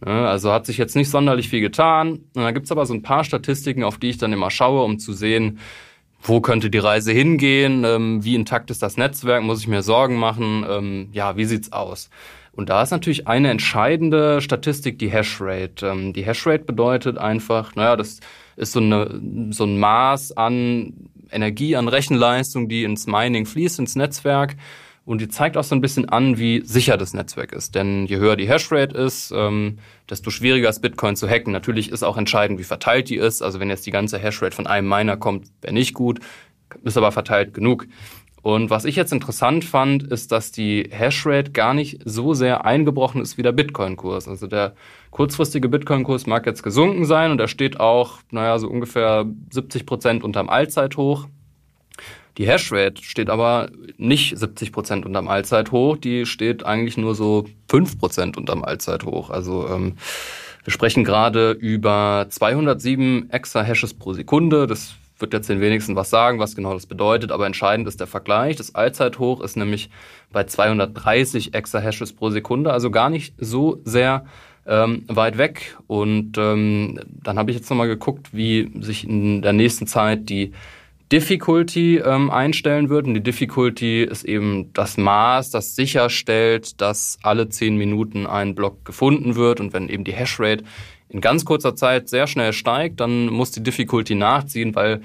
Also 0.04 0.52
hat 0.52 0.66
sich 0.66 0.78
jetzt 0.78 0.96
nicht 0.96 1.10
sonderlich 1.10 1.48
viel 1.48 1.60
getan. 1.60 2.24
Und 2.34 2.42
da 2.42 2.50
gibt's 2.50 2.72
aber 2.72 2.86
so 2.86 2.94
ein 2.94 3.02
paar 3.02 3.21
Statistiken, 3.24 3.84
auf 3.84 3.98
die 3.98 4.10
ich 4.10 4.18
dann 4.18 4.32
immer 4.32 4.50
schaue, 4.50 4.82
um 4.82 4.98
zu 4.98 5.12
sehen, 5.12 5.58
wo 6.22 6.40
könnte 6.40 6.70
die 6.70 6.78
Reise 6.78 7.12
hingehen, 7.12 7.84
ähm, 7.84 8.24
wie 8.24 8.34
intakt 8.34 8.70
ist 8.70 8.82
das 8.82 8.96
Netzwerk, 8.96 9.42
muss 9.42 9.60
ich 9.60 9.68
mir 9.68 9.82
Sorgen 9.82 10.16
machen, 10.16 10.64
ähm, 10.68 11.08
ja, 11.12 11.36
wie 11.36 11.44
sieht's 11.44 11.72
aus? 11.72 12.10
Und 12.52 12.68
da 12.68 12.82
ist 12.82 12.90
natürlich 12.90 13.26
eine 13.26 13.50
entscheidende 13.50 14.40
Statistik 14.40 14.98
die 14.98 15.10
Hashrate. 15.10 15.86
Ähm, 15.86 16.12
die 16.12 16.24
Hashrate 16.24 16.64
bedeutet 16.64 17.18
einfach, 17.18 17.74
naja, 17.74 17.96
das 17.96 18.20
ist 18.56 18.72
so, 18.72 18.80
eine, 18.80 19.20
so 19.50 19.64
ein 19.64 19.78
Maß 19.78 20.36
an 20.36 20.92
Energie, 21.30 21.76
an 21.76 21.88
Rechenleistung, 21.88 22.68
die 22.68 22.84
ins 22.84 23.06
Mining 23.06 23.46
fließt, 23.46 23.78
ins 23.78 23.96
Netzwerk. 23.96 24.56
Und 25.04 25.20
die 25.20 25.28
zeigt 25.28 25.56
auch 25.56 25.64
so 25.64 25.74
ein 25.74 25.80
bisschen 25.80 26.08
an, 26.08 26.38
wie 26.38 26.62
sicher 26.64 26.96
das 26.96 27.12
Netzwerk 27.12 27.52
ist. 27.52 27.74
Denn 27.74 28.06
je 28.06 28.18
höher 28.18 28.36
die 28.36 28.48
Hashrate 28.48 28.96
ist, 28.96 29.32
ähm, 29.34 29.78
desto 30.08 30.30
schwieriger 30.30 30.68
ist 30.68 30.80
Bitcoin 30.80 31.16
zu 31.16 31.28
hacken. 31.28 31.52
Natürlich 31.52 31.90
ist 31.90 32.04
auch 32.04 32.16
entscheidend, 32.16 32.60
wie 32.60 32.64
verteilt 32.64 33.08
die 33.08 33.16
ist. 33.16 33.42
Also 33.42 33.58
wenn 33.58 33.68
jetzt 33.68 33.84
die 33.84 33.90
ganze 33.90 34.18
Hashrate 34.18 34.54
von 34.54 34.68
einem 34.68 34.88
Miner 34.88 35.16
kommt, 35.16 35.48
wäre 35.60 35.74
nicht 35.74 35.94
gut, 35.94 36.20
ist 36.84 36.96
aber 36.96 37.10
verteilt 37.10 37.52
genug. 37.52 37.86
Und 38.42 38.70
was 38.70 38.84
ich 38.84 38.96
jetzt 38.96 39.12
interessant 39.12 39.64
fand, 39.64 40.02
ist, 40.02 40.32
dass 40.32 40.50
die 40.50 40.88
Hashrate 40.90 41.52
gar 41.52 41.74
nicht 41.74 42.00
so 42.04 42.34
sehr 42.34 42.64
eingebrochen 42.64 43.22
ist 43.22 43.38
wie 43.38 43.42
der 43.42 43.52
Bitcoin-Kurs. 43.52 44.26
Also 44.26 44.48
der 44.48 44.74
kurzfristige 45.10 45.68
Bitcoin-Kurs 45.68 46.26
mag 46.26 46.44
jetzt 46.46 46.64
gesunken 46.64 47.04
sein 47.04 47.30
und 47.30 47.40
er 47.40 47.46
steht 47.46 47.78
auch, 47.78 48.18
naja, 48.32 48.58
so 48.58 48.68
ungefähr 48.68 49.26
70 49.50 49.86
Prozent 49.86 50.24
unterm 50.24 50.48
Allzeithoch. 50.48 51.28
Die 52.38 52.46
Hashrate 52.46 53.02
steht 53.02 53.28
aber 53.28 53.70
nicht 53.98 54.38
70 54.38 54.72
Prozent 54.72 55.06
unterm 55.06 55.28
Allzeithoch, 55.28 55.96
die 55.96 56.24
steht 56.26 56.64
eigentlich 56.64 56.96
nur 56.96 57.14
so 57.14 57.46
5 57.68 57.98
Prozent 57.98 58.36
unterm 58.36 58.64
Allzeithoch. 58.64 59.30
Also 59.30 59.68
ähm, 59.68 59.96
wir 60.64 60.72
sprechen 60.72 61.04
gerade 61.04 61.52
über 61.52 62.26
207 62.28 63.30
Exahashes 63.30 63.94
pro 63.94 64.12
Sekunde. 64.12 64.66
Das 64.66 64.94
wird 65.18 65.32
jetzt 65.32 65.48
den 65.48 65.60
wenigsten 65.60 65.96
was 65.96 66.10
sagen, 66.10 66.38
was 66.38 66.56
genau 66.56 66.74
das 66.74 66.86
bedeutet, 66.86 67.32
aber 67.32 67.46
entscheidend 67.46 67.86
ist 67.88 68.00
der 68.00 68.06
Vergleich. 68.06 68.56
Das 68.56 68.74
Allzeithoch 68.74 69.40
ist 69.40 69.56
nämlich 69.56 69.90
bei 70.32 70.44
230 70.44 71.54
Exahashes 71.54 72.12
pro 72.12 72.30
Sekunde, 72.30 72.72
also 72.72 72.90
gar 72.90 73.10
nicht 73.10 73.34
so 73.38 73.80
sehr 73.84 74.24
ähm, 74.66 75.04
weit 75.08 75.38
weg. 75.38 75.76
Und 75.86 76.38
ähm, 76.38 77.00
dann 77.06 77.38
habe 77.38 77.50
ich 77.50 77.56
jetzt 77.56 77.70
nochmal 77.70 77.88
geguckt, 77.88 78.30
wie 78.32 78.70
sich 78.80 79.08
in 79.08 79.42
der 79.42 79.52
nächsten 79.52 79.86
Zeit 79.86 80.28
die 80.28 80.52
Difficulty 81.12 81.98
ähm, 81.98 82.30
einstellen 82.30 82.88
wird. 82.88 83.06
Und 83.06 83.12
die 83.12 83.22
Difficulty 83.22 84.02
ist 84.02 84.24
eben 84.24 84.72
das 84.72 84.96
Maß, 84.96 85.50
das 85.50 85.76
sicherstellt, 85.76 86.80
dass 86.80 87.18
alle 87.22 87.50
zehn 87.50 87.76
Minuten 87.76 88.26
ein 88.26 88.54
Block 88.54 88.86
gefunden 88.86 89.36
wird. 89.36 89.60
Und 89.60 89.74
wenn 89.74 89.90
eben 89.90 90.04
die 90.04 90.14
Hashrate 90.14 90.64
in 91.10 91.20
ganz 91.20 91.44
kurzer 91.44 91.76
Zeit 91.76 92.08
sehr 92.08 92.26
schnell 92.26 92.54
steigt, 92.54 93.00
dann 93.00 93.26
muss 93.26 93.50
die 93.50 93.62
Difficulty 93.62 94.14
nachziehen, 94.14 94.74
weil 94.74 95.02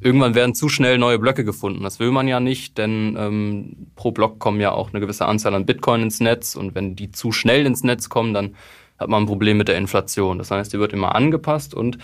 irgendwann 0.00 0.34
werden 0.34 0.54
zu 0.54 0.70
schnell 0.70 0.96
neue 0.96 1.18
Blöcke 1.18 1.44
gefunden. 1.44 1.82
Das 1.82 2.00
will 2.00 2.10
man 2.10 2.26
ja 2.26 2.40
nicht, 2.40 2.78
denn 2.78 3.14
ähm, 3.18 3.86
pro 3.96 4.12
Block 4.12 4.38
kommen 4.38 4.62
ja 4.62 4.72
auch 4.72 4.90
eine 4.90 5.00
gewisse 5.00 5.26
Anzahl 5.26 5.54
an 5.54 5.66
Bitcoin 5.66 6.02
ins 6.02 6.20
Netz. 6.20 6.56
Und 6.56 6.74
wenn 6.74 6.96
die 6.96 7.10
zu 7.10 7.32
schnell 7.32 7.66
ins 7.66 7.84
Netz 7.84 8.08
kommen, 8.08 8.32
dann 8.32 8.54
hat 8.98 9.10
man 9.10 9.24
ein 9.24 9.26
Problem 9.26 9.58
mit 9.58 9.68
der 9.68 9.76
Inflation. 9.76 10.38
Das 10.38 10.50
heißt, 10.50 10.72
die 10.72 10.78
wird 10.78 10.94
immer 10.94 11.14
angepasst 11.14 11.74
und 11.74 11.98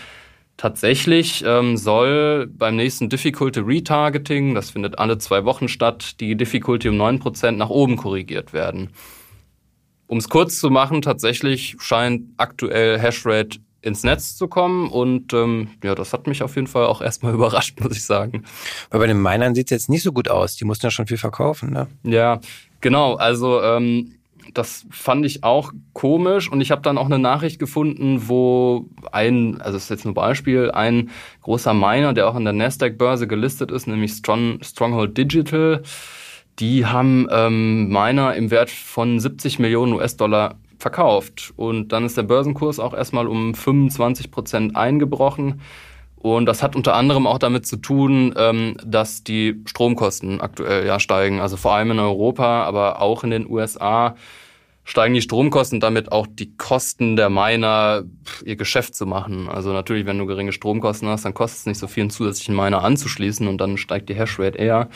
Tatsächlich 0.57 1.45
ähm, 1.47 1.77
soll 1.77 2.47
beim 2.47 2.77
nächsten 2.77 3.11
Difficulty 3.11 3.61
Retargeting, 3.61 4.55
das 4.55 4.71
findet 4.71 4.99
alle 4.99 5.19
zwei 5.19 5.45
Wochen 5.45 5.69
statt, 5.69 6.19
die 6.21 6.35
Difficulty 6.35 6.89
um 6.89 6.97
neun 6.97 7.19
Prozent 7.19 7.59
nach 7.59 7.69
oben 7.69 7.97
korrigiert 7.97 8.55
werden. 8.55 8.91
Um 10.07 10.19
es 10.19 10.29
kurz 10.29 10.59
zu 10.59 10.71
machen, 10.71 11.03
tatsächlich 11.03 11.77
scheint 11.81 12.23
aktuell 12.39 12.99
Hashrate 12.99 13.59
ins 13.83 14.03
Netz 14.03 14.37
zu 14.37 14.49
kommen. 14.49 14.89
Und 14.89 15.33
ähm, 15.33 15.69
ja, 15.83 15.95
das 15.95 16.13
hat 16.13 16.27
mich 16.27 16.43
auf 16.43 16.57
jeden 16.57 16.67
Fall 16.67 16.87
auch 16.87 17.01
erstmal 17.01 17.35
überrascht, 17.35 17.81
muss 17.81 17.97
ich 17.97 18.05
sagen. 18.05 18.45
Weil 18.91 19.01
bei 19.01 19.07
den 19.07 19.21
Minern 19.21 19.55
sieht 19.55 19.67
es 19.67 19.71
jetzt 19.71 19.89
nicht 19.89 20.03
so 20.03 20.13
gut 20.13 20.29
aus. 20.29 20.57
Die 20.57 20.65
mussten 20.65 20.87
ja 20.87 20.91
schon 20.91 21.07
viel 21.07 21.19
verkaufen, 21.19 21.71
ne? 21.73 21.87
Ja, 22.03 22.41
genau. 22.81 23.15
Also 23.15 23.63
ähm, 23.63 24.13
das 24.55 24.87
fand 24.91 25.27
ich 25.27 25.45
auch 25.45 25.73
komisch 25.93 26.51
und 26.51 26.61
ich 26.61 26.71
habe 26.71 26.83
dann 26.83 26.99
auch 26.99 27.07
eine 27.07 27.19
Nachricht 27.19 27.59
gefunden, 27.59 28.29
wo 28.29 28.89
ein, 29.13 29.61
also 29.61 29.75
das 29.77 29.85
ist 29.85 29.91
jetzt 29.91 30.05
nur 30.05 30.15
Beispiel, 30.15 30.71
ein 30.71 31.11
großer 31.43 31.75
Miner, 31.75 32.13
der 32.13 32.29
auch 32.29 32.35
an 32.35 32.45
der 32.45 32.53
Nasdaq-Börse 32.53 33.27
gelistet 33.27 33.71
ist, 33.71 33.87
nämlich 33.87 34.13
Strong, 34.13 34.61
Stronghold 34.63 35.17
Digital, 35.17 35.83
die 36.59 36.87
haben 36.87 37.27
ähm, 37.31 37.89
Miner 37.89 38.35
im 38.35 38.51
Wert 38.51 38.71
von 38.71 39.21
70 39.21 39.59
Millionen 39.59 39.93
US-Dollar 39.93 40.57
verkauft. 40.79 41.53
Und 41.57 41.93
dann 41.93 42.05
ist 42.05 42.17
der 42.17 42.23
Börsenkurs 42.23 42.79
auch 42.79 42.95
erstmal 42.95 43.27
um 43.27 43.55
25 43.55 44.31
Prozent 44.31 44.77
eingebrochen. 44.77 45.61
Und 46.17 46.47
das 46.47 46.63
hat 46.63 46.75
unter 46.75 46.95
anderem 46.95 47.27
auch 47.27 47.39
damit 47.39 47.67
zu 47.67 47.77
tun, 47.77 48.35
ähm, 48.37 48.77
dass 48.85 49.23
die 49.23 49.63
Stromkosten 49.67 50.41
aktuell 50.41 50.87
ja 50.87 50.99
steigen. 50.99 51.41
Also 51.41 51.57
vor 51.57 51.75
allem 51.75 51.93
in 51.93 51.99
Europa, 51.99 52.65
aber 52.65 53.01
auch 53.01 53.23
in 53.23 53.31
den 53.31 53.49
USA 53.49 54.17
steigen 54.87 55.15
die 55.15 55.21
Stromkosten 55.21 55.81
damit 55.81 56.13
auch 56.13 56.27
die 56.29 56.57
Kosten 56.57 57.17
der 57.17 57.29
Miner, 57.29 58.05
ihr 58.45 58.57
Geschäft 58.57 58.95
zu 58.95 59.05
machen. 59.05 59.49
Also 59.49 59.73
natürlich, 59.73 60.07
wenn 60.07 60.19
du 60.19 60.27
geringe 60.27 60.53
Stromkosten 60.53 61.09
hast, 61.09 61.25
dann 61.25 61.35
kostet 61.35 61.61
es 61.61 61.67
nicht 61.67 61.79
so 61.79 61.89
viel, 61.89 62.05
einen 62.05 62.11
zusätzlichen 62.11 62.55
Miner 62.55 62.83
anzuschließen 62.83 63.49
und 63.49 63.59
dann 63.59 63.79
steigt 63.79 64.09
die 64.09 64.15
Hashrate 64.15 64.57
eher. 64.57 64.89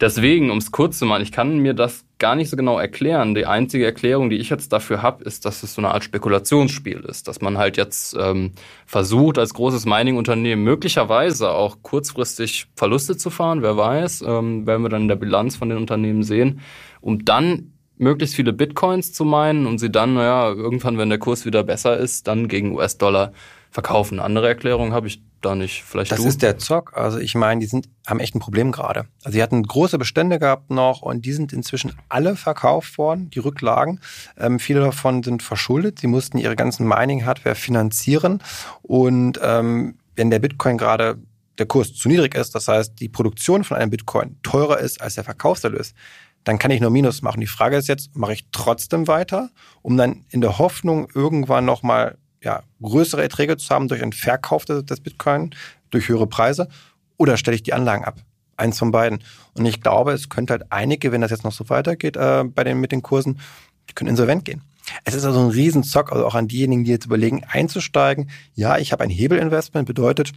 Deswegen, 0.00 0.50
um 0.50 0.58
es 0.58 0.72
kurz 0.72 0.98
zu 0.98 1.06
machen, 1.06 1.22
ich 1.22 1.32
kann 1.32 1.58
mir 1.58 1.74
das 1.74 2.04
gar 2.18 2.34
nicht 2.34 2.50
so 2.50 2.56
genau 2.56 2.78
erklären. 2.78 3.34
Die 3.34 3.46
einzige 3.46 3.84
Erklärung, 3.84 4.30
die 4.30 4.36
ich 4.36 4.50
jetzt 4.50 4.72
dafür 4.72 5.02
habe, 5.02 5.24
ist, 5.24 5.44
dass 5.44 5.62
es 5.62 5.74
so 5.74 5.80
eine 5.80 5.92
Art 5.92 6.04
Spekulationsspiel 6.04 7.00
ist, 7.00 7.28
dass 7.28 7.40
man 7.40 7.58
halt 7.58 7.76
jetzt 7.76 8.16
ähm, 8.18 8.52
versucht, 8.86 9.38
als 9.38 9.54
großes 9.54 9.86
Mining-Unternehmen 9.86 10.64
möglicherweise 10.64 11.50
auch 11.50 11.78
kurzfristig 11.82 12.66
Verluste 12.76 13.16
zu 13.16 13.30
fahren, 13.30 13.62
wer 13.62 13.76
weiß, 13.76 14.22
ähm, 14.26 14.66
werden 14.66 14.82
wir 14.82 14.88
dann 14.88 15.02
in 15.02 15.08
der 15.08 15.16
Bilanz 15.16 15.56
von 15.56 15.68
den 15.68 15.78
Unternehmen 15.78 16.22
sehen, 16.22 16.60
um 17.00 17.24
dann 17.24 17.72
möglichst 17.96 18.34
viele 18.34 18.52
Bitcoins 18.52 19.12
zu 19.12 19.24
meinen 19.24 19.66
und 19.66 19.78
sie 19.78 19.90
dann, 19.90 20.14
naja, 20.14 20.48
irgendwann, 20.48 20.98
wenn 20.98 21.08
der 21.08 21.18
Kurs 21.18 21.46
wieder 21.46 21.62
besser 21.62 21.96
ist, 21.96 22.26
dann 22.26 22.48
gegen 22.48 22.72
US-Dollar 22.72 23.32
verkaufen. 23.70 24.20
Andere 24.20 24.48
Erklärung 24.48 24.92
habe 24.92 25.08
ich 25.08 25.22
da 25.44 25.54
nicht. 25.54 25.84
Vielleicht 25.84 26.12
das 26.12 26.20
du? 26.20 26.26
ist 26.26 26.42
der 26.42 26.58
Zock. 26.58 26.96
Also 26.96 27.18
ich 27.18 27.34
meine, 27.34 27.60
die 27.60 27.66
sind 27.66 27.88
haben 28.06 28.20
echt 28.20 28.34
ein 28.34 28.40
Problem 28.40 28.72
gerade. 28.72 29.06
Also 29.22 29.36
sie 29.36 29.42
hatten 29.42 29.62
große 29.62 29.98
Bestände 29.98 30.38
gehabt 30.38 30.70
noch 30.70 31.02
und 31.02 31.24
die 31.24 31.32
sind 31.32 31.52
inzwischen 31.52 31.92
alle 32.08 32.36
verkauft 32.36 32.98
worden, 32.98 33.30
die 33.30 33.38
Rücklagen. 33.38 34.00
Ähm, 34.36 34.58
viele 34.58 34.80
davon 34.80 35.22
sind 35.22 35.42
verschuldet. 35.42 35.98
Sie 36.00 36.06
mussten 36.06 36.38
ihre 36.38 36.56
ganzen 36.56 36.86
Mining-Hardware 36.86 37.54
finanzieren 37.54 38.42
und 38.82 39.38
ähm, 39.42 39.98
wenn 40.16 40.30
der 40.30 40.38
Bitcoin 40.38 40.78
gerade 40.78 41.18
der 41.58 41.66
Kurs 41.66 41.94
zu 41.94 42.08
niedrig 42.08 42.34
ist, 42.34 42.54
das 42.54 42.68
heißt 42.68 43.00
die 43.00 43.08
Produktion 43.08 43.64
von 43.64 43.76
einem 43.76 43.90
Bitcoin 43.90 44.36
teurer 44.42 44.78
ist 44.78 45.00
als 45.00 45.14
der 45.14 45.24
Verkaufserlös, 45.24 45.94
dann 46.42 46.58
kann 46.58 46.70
ich 46.70 46.80
nur 46.80 46.90
Minus 46.90 47.22
machen. 47.22 47.40
Die 47.40 47.46
Frage 47.46 47.76
ist 47.76 47.88
jetzt, 47.88 48.14
mache 48.16 48.34
ich 48.34 48.46
trotzdem 48.52 49.08
weiter, 49.08 49.50
um 49.82 49.96
dann 49.96 50.24
in 50.28 50.40
der 50.40 50.58
Hoffnung 50.58 51.08
irgendwann 51.14 51.64
nochmal 51.64 52.18
ja, 52.44 52.62
größere 52.82 53.22
Erträge 53.22 53.56
zu 53.56 53.68
haben 53.74 53.88
durch 53.88 54.02
einen 54.02 54.12
Verkauf 54.12 54.64
des, 54.64 54.84
des 54.84 55.00
Bitcoin, 55.00 55.54
durch 55.90 56.08
höhere 56.08 56.26
Preise, 56.26 56.68
oder 57.16 57.36
stelle 57.36 57.56
ich 57.56 57.62
die 57.62 57.72
Anlagen 57.72 58.04
ab? 58.04 58.20
Eins 58.56 58.78
von 58.78 58.92
beiden. 58.92 59.24
Und 59.54 59.66
ich 59.66 59.80
glaube, 59.80 60.12
es 60.12 60.28
könnte 60.28 60.52
halt 60.52 60.70
einige, 60.70 61.10
wenn 61.10 61.20
das 61.20 61.30
jetzt 61.30 61.44
noch 61.44 61.52
so 61.52 61.68
weitergeht 61.68 62.16
äh, 62.16 62.44
bei 62.44 62.62
den, 62.62 62.80
mit 62.80 62.92
den 62.92 63.02
Kursen, 63.02 63.40
die 63.88 63.94
können 63.94 64.10
insolvent 64.10 64.44
gehen. 64.44 64.62
Es 65.04 65.14
ist 65.14 65.24
also 65.24 65.40
ein 65.40 65.50
Riesenzock, 65.50 66.12
also 66.12 66.26
auch 66.26 66.34
an 66.34 66.48
diejenigen, 66.48 66.84
die 66.84 66.90
jetzt 66.90 67.06
überlegen, 67.06 67.42
einzusteigen. 67.44 68.30
Ja, 68.54 68.78
ich 68.78 68.92
habe 68.92 69.02
ein 69.02 69.10
Hebelinvestment, 69.10 69.86
bedeutet, 69.86 70.32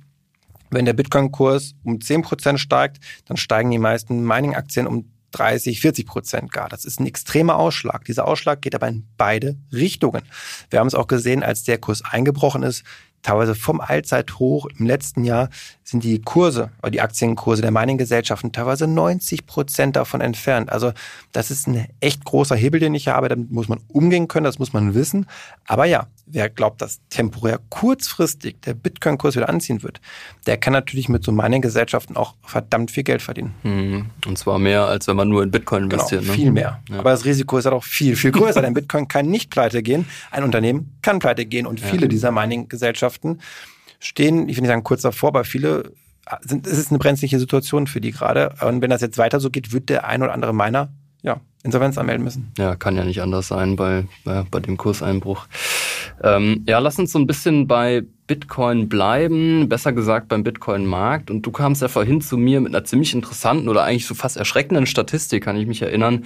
wenn 0.69 0.85
der 0.85 0.93
Bitcoin-Kurs 0.93 1.75
um 1.83 1.97
10% 1.97 2.57
steigt, 2.57 2.97
dann 3.25 3.37
steigen 3.37 3.71
die 3.71 3.77
meisten 3.77 4.25
Mining-Aktien 4.25 4.87
um 4.87 5.11
30, 5.37 5.81
40 5.81 6.05
Prozent 6.05 6.51
gar. 6.51 6.69
Das 6.69 6.85
ist 6.85 6.99
ein 6.99 7.05
extremer 7.05 7.57
Ausschlag. 7.57 8.05
Dieser 8.05 8.27
Ausschlag 8.27 8.61
geht 8.61 8.75
aber 8.75 8.87
in 8.87 9.07
beide 9.17 9.57
Richtungen. 9.71 10.23
Wir 10.69 10.79
haben 10.79 10.87
es 10.87 10.95
auch 10.95 11.07
gesehen, 11.07 11.43
als 11.43 11.63
der 11.63 11.77
Kurs 11.77 12.03
eingebrochen 12.03 12.63
ist, 12.63 12.83
teilweise 13.27 13.55
vom 13.55 13.81
Allzeithoch 13.81 14.67
im 14.77 14.85
letzten 14.85 15.25
Jahr 15.25 15.49
sind 15.83 16.03
die 16.03 16.21
Kurse, 16.21 16.69
oder 16.81 16.91
die 16.91 17.01
Aktienkurse 17.01 17.61
der 17.61 17.71
Mining-Gesellschaften 17.71 18.53
teilweise 18.53 18.87
90 18.87 19.45
Prozent 19.45 19.97
davon 19.97 20.21
entfernt. 20.21 20.71
Also 20.71 20.93
das 21.33 21.51
ist 21.51 21.67
ein 21.67 21.87
echt 21.99 22.23
großer 22.23 22.55
Hebel, 22.55 22.79
den 22.79 22.95
ich 22.95 23.09
habe. 23.09 23.27
Damit 23.27 23.51
muss 23.51 23.67
man 23.67 23.79
umgehen 23.89 24.27
können, 24.27 24.45
das 24.45 24.59
muss 24.59 24.71
man 24.71 24.93
wissen. 24.93 25.25
Aber 25.65 25.85
ja, 25.85 26.07
wer 26.25 26.49
glaubt, 26.49 26.81
dass 26.81 26.99
temporär 27.09 27.59
kurzfristig 27.69 28.61
der 28.61 28.73
Bitcoin-Kurs 28.73 29.35
wieder 29.35 29.49
anziehen 29.49 29.83
wird, 29.83 29.99
der 30.45 30.57
kann 30.57 30.73
natürlich 30.73 31.09
mit 31.09 31.23
so 31.23 31.31
Mining-Gesellschaften 31.31 32.15
auch 32.15 32.35
verdammt 32.43 32.91
viel 32.91 33.03
Geld 33.03 33.21
verdienen. 33.21 33.53
Mhm. 33.63 34.05
Und 34.25 34.37
zwar 34.37 34.59
mehr, 34.59 34.85
als 34.85 35.07
wenn 35.07 35.15
man 35.17 35.27
nur 35.27 35.43
in 35.43 35.51
Bitcoin 35.51 35.83
genau, 35.83 35.95
investiert. 35.95 36.21
Genau, 36.23 36.33
viel 36.33 36.51
mehr. 36.51 36.81
Ja. 36.89 36.99
Aber 36.99 37.11
das 37.11 37.25
Risiko 37.25 37.57
ist 37.57 37.65
halt 37.65 37.75
auch 37.75 37.83
viel, 37.83 38.15
viel 38.15 38.31
größer, 38.31 38.61
denn 38.61 38.73
Bitcoin 38.73 39.07
kann 39.07 39.27
nicht 39.27 39.49
pleite 39.49 39.81
gehen. 39.83 40.05
Ein 40.31 40.43
Unternehmen 40.43 40.97
kann 41.01 41.19
pleite 41.19 41.45
gehen 41.45 41.65
und 41.65 41.79
viele 41.79 42.03
ja. 42.03 42.07
dieser 42.07 42.31
Mining-Gesellschaften 42.31 43.16
stehen, 43.99 44.49
ich 44.49 44.57
will 44.57 44.61
nicht 44.61 44.69
sagen 44.69 44.83
kurz 44.83 45.01
davor, 45.01 45.29
aber 45.29 45.43
viele 45.43 45.91
sind, 46.41 46.67
es 46.67 46.77
ist 46.77 46.91
eine 46.91 46.99
brenzliche 46.99 47.39
Situation 47.39 47.87
für 47.87 48.01
die 48.01 48.11
gerade. 48.11 48.53
Und 48.61 48.81
wenn 48.81 48.89
das 48.89 49.01
jetzt 49.01 49.17
weiter 49.17 49.39
so 49.39 49.49
geht, 49.49 49.71
wird 49.71 49.89
der 49.89 50.05
ein 50.05 50.21
oder 50.21 50.33
andere 50.33 50.53
Miner 50.53 50.89
ja, 51.21 51.41
Insolvenz 51.63 51.97
anmelden 51.97 52.23
müssen. 52.23 52.51
Ja, 52.57 52.75
kann 52.75 52.95
ja 52.95 53.03
nicht 53.03 53.21
anders 53.21 53.47
sein 53.47 53.75
bei, 53.75 54.05
bei, 54.23 54.43
bei 54.49 54.59
dem 54.59 54.77
Kurseinbruch. 54.77 55.47
Ähm, 56.23 56.63
ja, 56.67 56.79
lass 56.79 56.99
uns 56.99 57.11
so 57.11 57.19
ein 57.19 57.27
bisschen 57.27 57.67
bei 57.67 58.03
Bitcoin 58.27 58.89
bleiben, 58.89 59.67
besser 59.69 59.93
gesagt 59.93 60.27
beim 60.29 60.43
Bitcoin-Markt. 60.43 61.31
Und 61.31 61.43
du 61.43 61.51
kamst 61.51 61.81
ja 61.81 61.87
vorhin 61.87 62.21
zu 62.21 62.37
mir 62.37 62.61
mit 62.61 62.73
einer 62.73 62.85
ziemlich 62.85 63.13
interessanten 63.13 63.69
oder 63.69 63.83
eigentlich 63.83 64.05
so 64.05 64.15
fast 64.15 64.37
erschreckenden 64.37 64.85
Statistik, 64.85 65.43
kann 65.43 65.57
ich 65.57 65.67
mich 65.67 65.81
erinnern. 65.81 66.25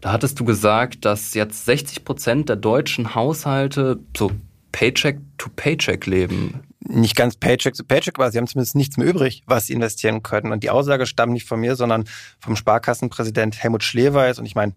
Da 0.00 0.12
hattest 0.12 0.38
du 0.38 0.44
gesagt, 0.44 1.04
dass 1.04 1.34
jetzt 1.34 1.64
60 1.64 2.04
Prozent 2.04 2.48
der 2.48 2.56
deutschen 2.56 3.14
Haushalte 3.14 4.00
so 4.16 4.32
Paycheck 4.74 5.20
to 5.38 5.48
Paycheck 5.54 6.04
leben. 6.04 6.64
Nicht 6.80 7.14
ganz 7.14 7.36
Paycheck 7.36 7.74
to 7.74 7.84
Paycheck, 7.84 8.18
aber 8.18 8.32
sie 8.32 8.38
haben 8.38 8.48
zumindest 8.48 8.74
nichts 8.74 8.96
mehr 8.96 9.06
übrig, 9.06 9.44
was 9.46 9.68
sie 9.68 9.72
investieren 9.72 10.24
können. 10.24 10.50
Und 10.50 10.64
die 10.64 10.70
Aussage 10.70 11.06
stammt 11.06 11.32
nicht 11.32 11.46
von 11.46 11.60
mir, 11.60 11.76
sondern 11.76 12.04
vom 12.40 12.56
Sparkassenpräsident 12.56 13.62
Helmut 13.62 13.84
Schleweis. 13.84 14.40
Und 14.40 14.46
ich 14.46 14.56
meine, 14.56 14.72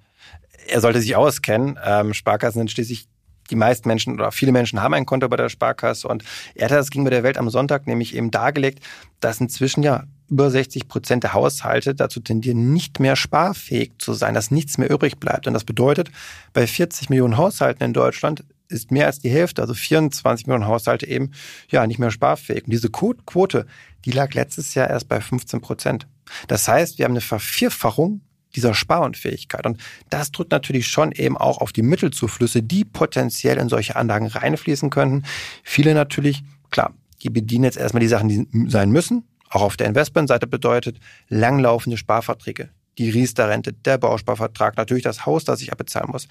er 0.68 0.82
sollte 0.82 1.02
sich 1.02 1.16
auskennen. 1.16 1.80
Ähm, 1.84 2.14
Sparkassen 2.14 2.60
sind 2.60 2.70
schließlich 2.70 3.08
die 3.50 3.56
meisten 3.56 3.88
Menschen 3.88 4.14
oder 4.14 4.32
viele 4.32 4.52
Menschen 4.52 4.84
haben 4.84 4.94
ein 4.94 5.08
Konto 5.08 5.28
bei 5.30 5.38
der 5.38 5.50
Sparkasse 5.50 6.08
und 6.08 6.24
er 6.54 6.66
hat 6.66 6.78
das 6.78 6.90
bei 6.90 7.10
der 7.10 7.24
Welt 7.24 7.38
am 7.38 7.50
Sonntag 7.50 7.88
nämlich 7.88 8.14
eben 8.14 8.30
dargelegt, 8.30 8.84
dass 9.20 9.40
inzwischen 9.40 9.84
ja 9.84 10.04
über 10.30 10.52
60 10.52 10.90
Prozent 10.90 11.24
der 11.24 11.34
Haushalte 11.34 11.96
dazu 11.96 12.20
tendieren, 12.20 12.74
nicht 12.74 13.00
mehr 13.00 13.16
sparfähig 13.16 13.94
zu 13.98 14.14
sein, 14.14 14.34
dass 14.34 14.52
nichts 14.52 14.78
mehr 14.78 14.92
übrig 14.92 15.18
bleibt. 15.18 15.48
Und 15.48 15.54
das 15.54 15.64
bedeutet, 15.64 16.12
bei 16.52 16.68
40 16.68 17.10
Millionen 17.10 17.38
Haushalten 17.38 17.84
in 17.84 17.94
Deutschland 17.94 18.44
ist 18.70 18.92
mehr 18.92 19.06
als 19.06 19.20
die 19.20 19.30
Hälfte, 19.30 19.62
also 19.62 19.74
24 19.74 20.48
Millionen 20.48 20.68
Haushalte 20.68 21.08
eben, 21.08 21.32
ja, 21.70 21.86
nicht 21.88 22.00
mehr 22.00 22.12
sparfähig. 22.12 22.66
Und 22.66 22.72
diese 22.72 22.90
Quote, 22.90 23.66
die 24.06 24.12
lag 24.12 24.34
letztes 24.34 24.74
Jahr 24.74 24.90
erst 24.90 25.08
bei 25.08 25.22
15 25.22 25.62
Prozent. 25.62 26.08
Das 26.48 26.68
heißt, 26.68 26.98
wir 26.98 27.06
haben 27.06 27.14
eine 27.14 27.22
Vervierfachung 27.22 28.22
dieser 28.56 28.74
Sparunfähigkeit. 28.74 29.66
Und 29.66 29.80
das 30.10 30.32
drückt 30.32 30.52
natürlich 30.52 30.88
schon 30.88 31.12
eben 31.12 31.38
auch 31.38 31.60
auf 31.60 31.72
die 31.72 31.84
Mittelzuflüsse, 31.84 32.64
die 32.64 32.86
potenziell 32.86 33.58
in 33.58 33.70
solche 33.70 33.96
Anlagen 33.96 34.28
reinfließen 34.28 34.90
könnten. 34.90 35.24
Viele 35.64 35.94
natürlich, 35.94 36.44
klar, 36.72 36.94
die 37.24 37.30
bedienen 37.30 37.66
jetzt 37.66 37.78
erstmal 37.78 38.02
die 38.02 38.08
Sachen, 38.08 38.30
die 38.30 38.70
sein 38.70 38.92
müssen. 38.92 39.28
Auch 39.50 39.62
auf 39.62 39.78
der 39.78 39.88
Investmentseite 39.88 40.48
bedeutet 40.48 41.00
langlaufende 41.30 41.98
Sparverträge. 41.98 42.70
Die 42.98 43.10
Riester-Rente, 43.10 43.74
der 43.74 43.98
Bausparvertrag, 43.98 44.76
natürlich 44.76 45.04
das 45.04 45.26
Haus, 45.26 45.46
das 45.46 45.62
ich 45.62 45.72
abbezahlen 45.72 46.10
muss. 46.12 46.28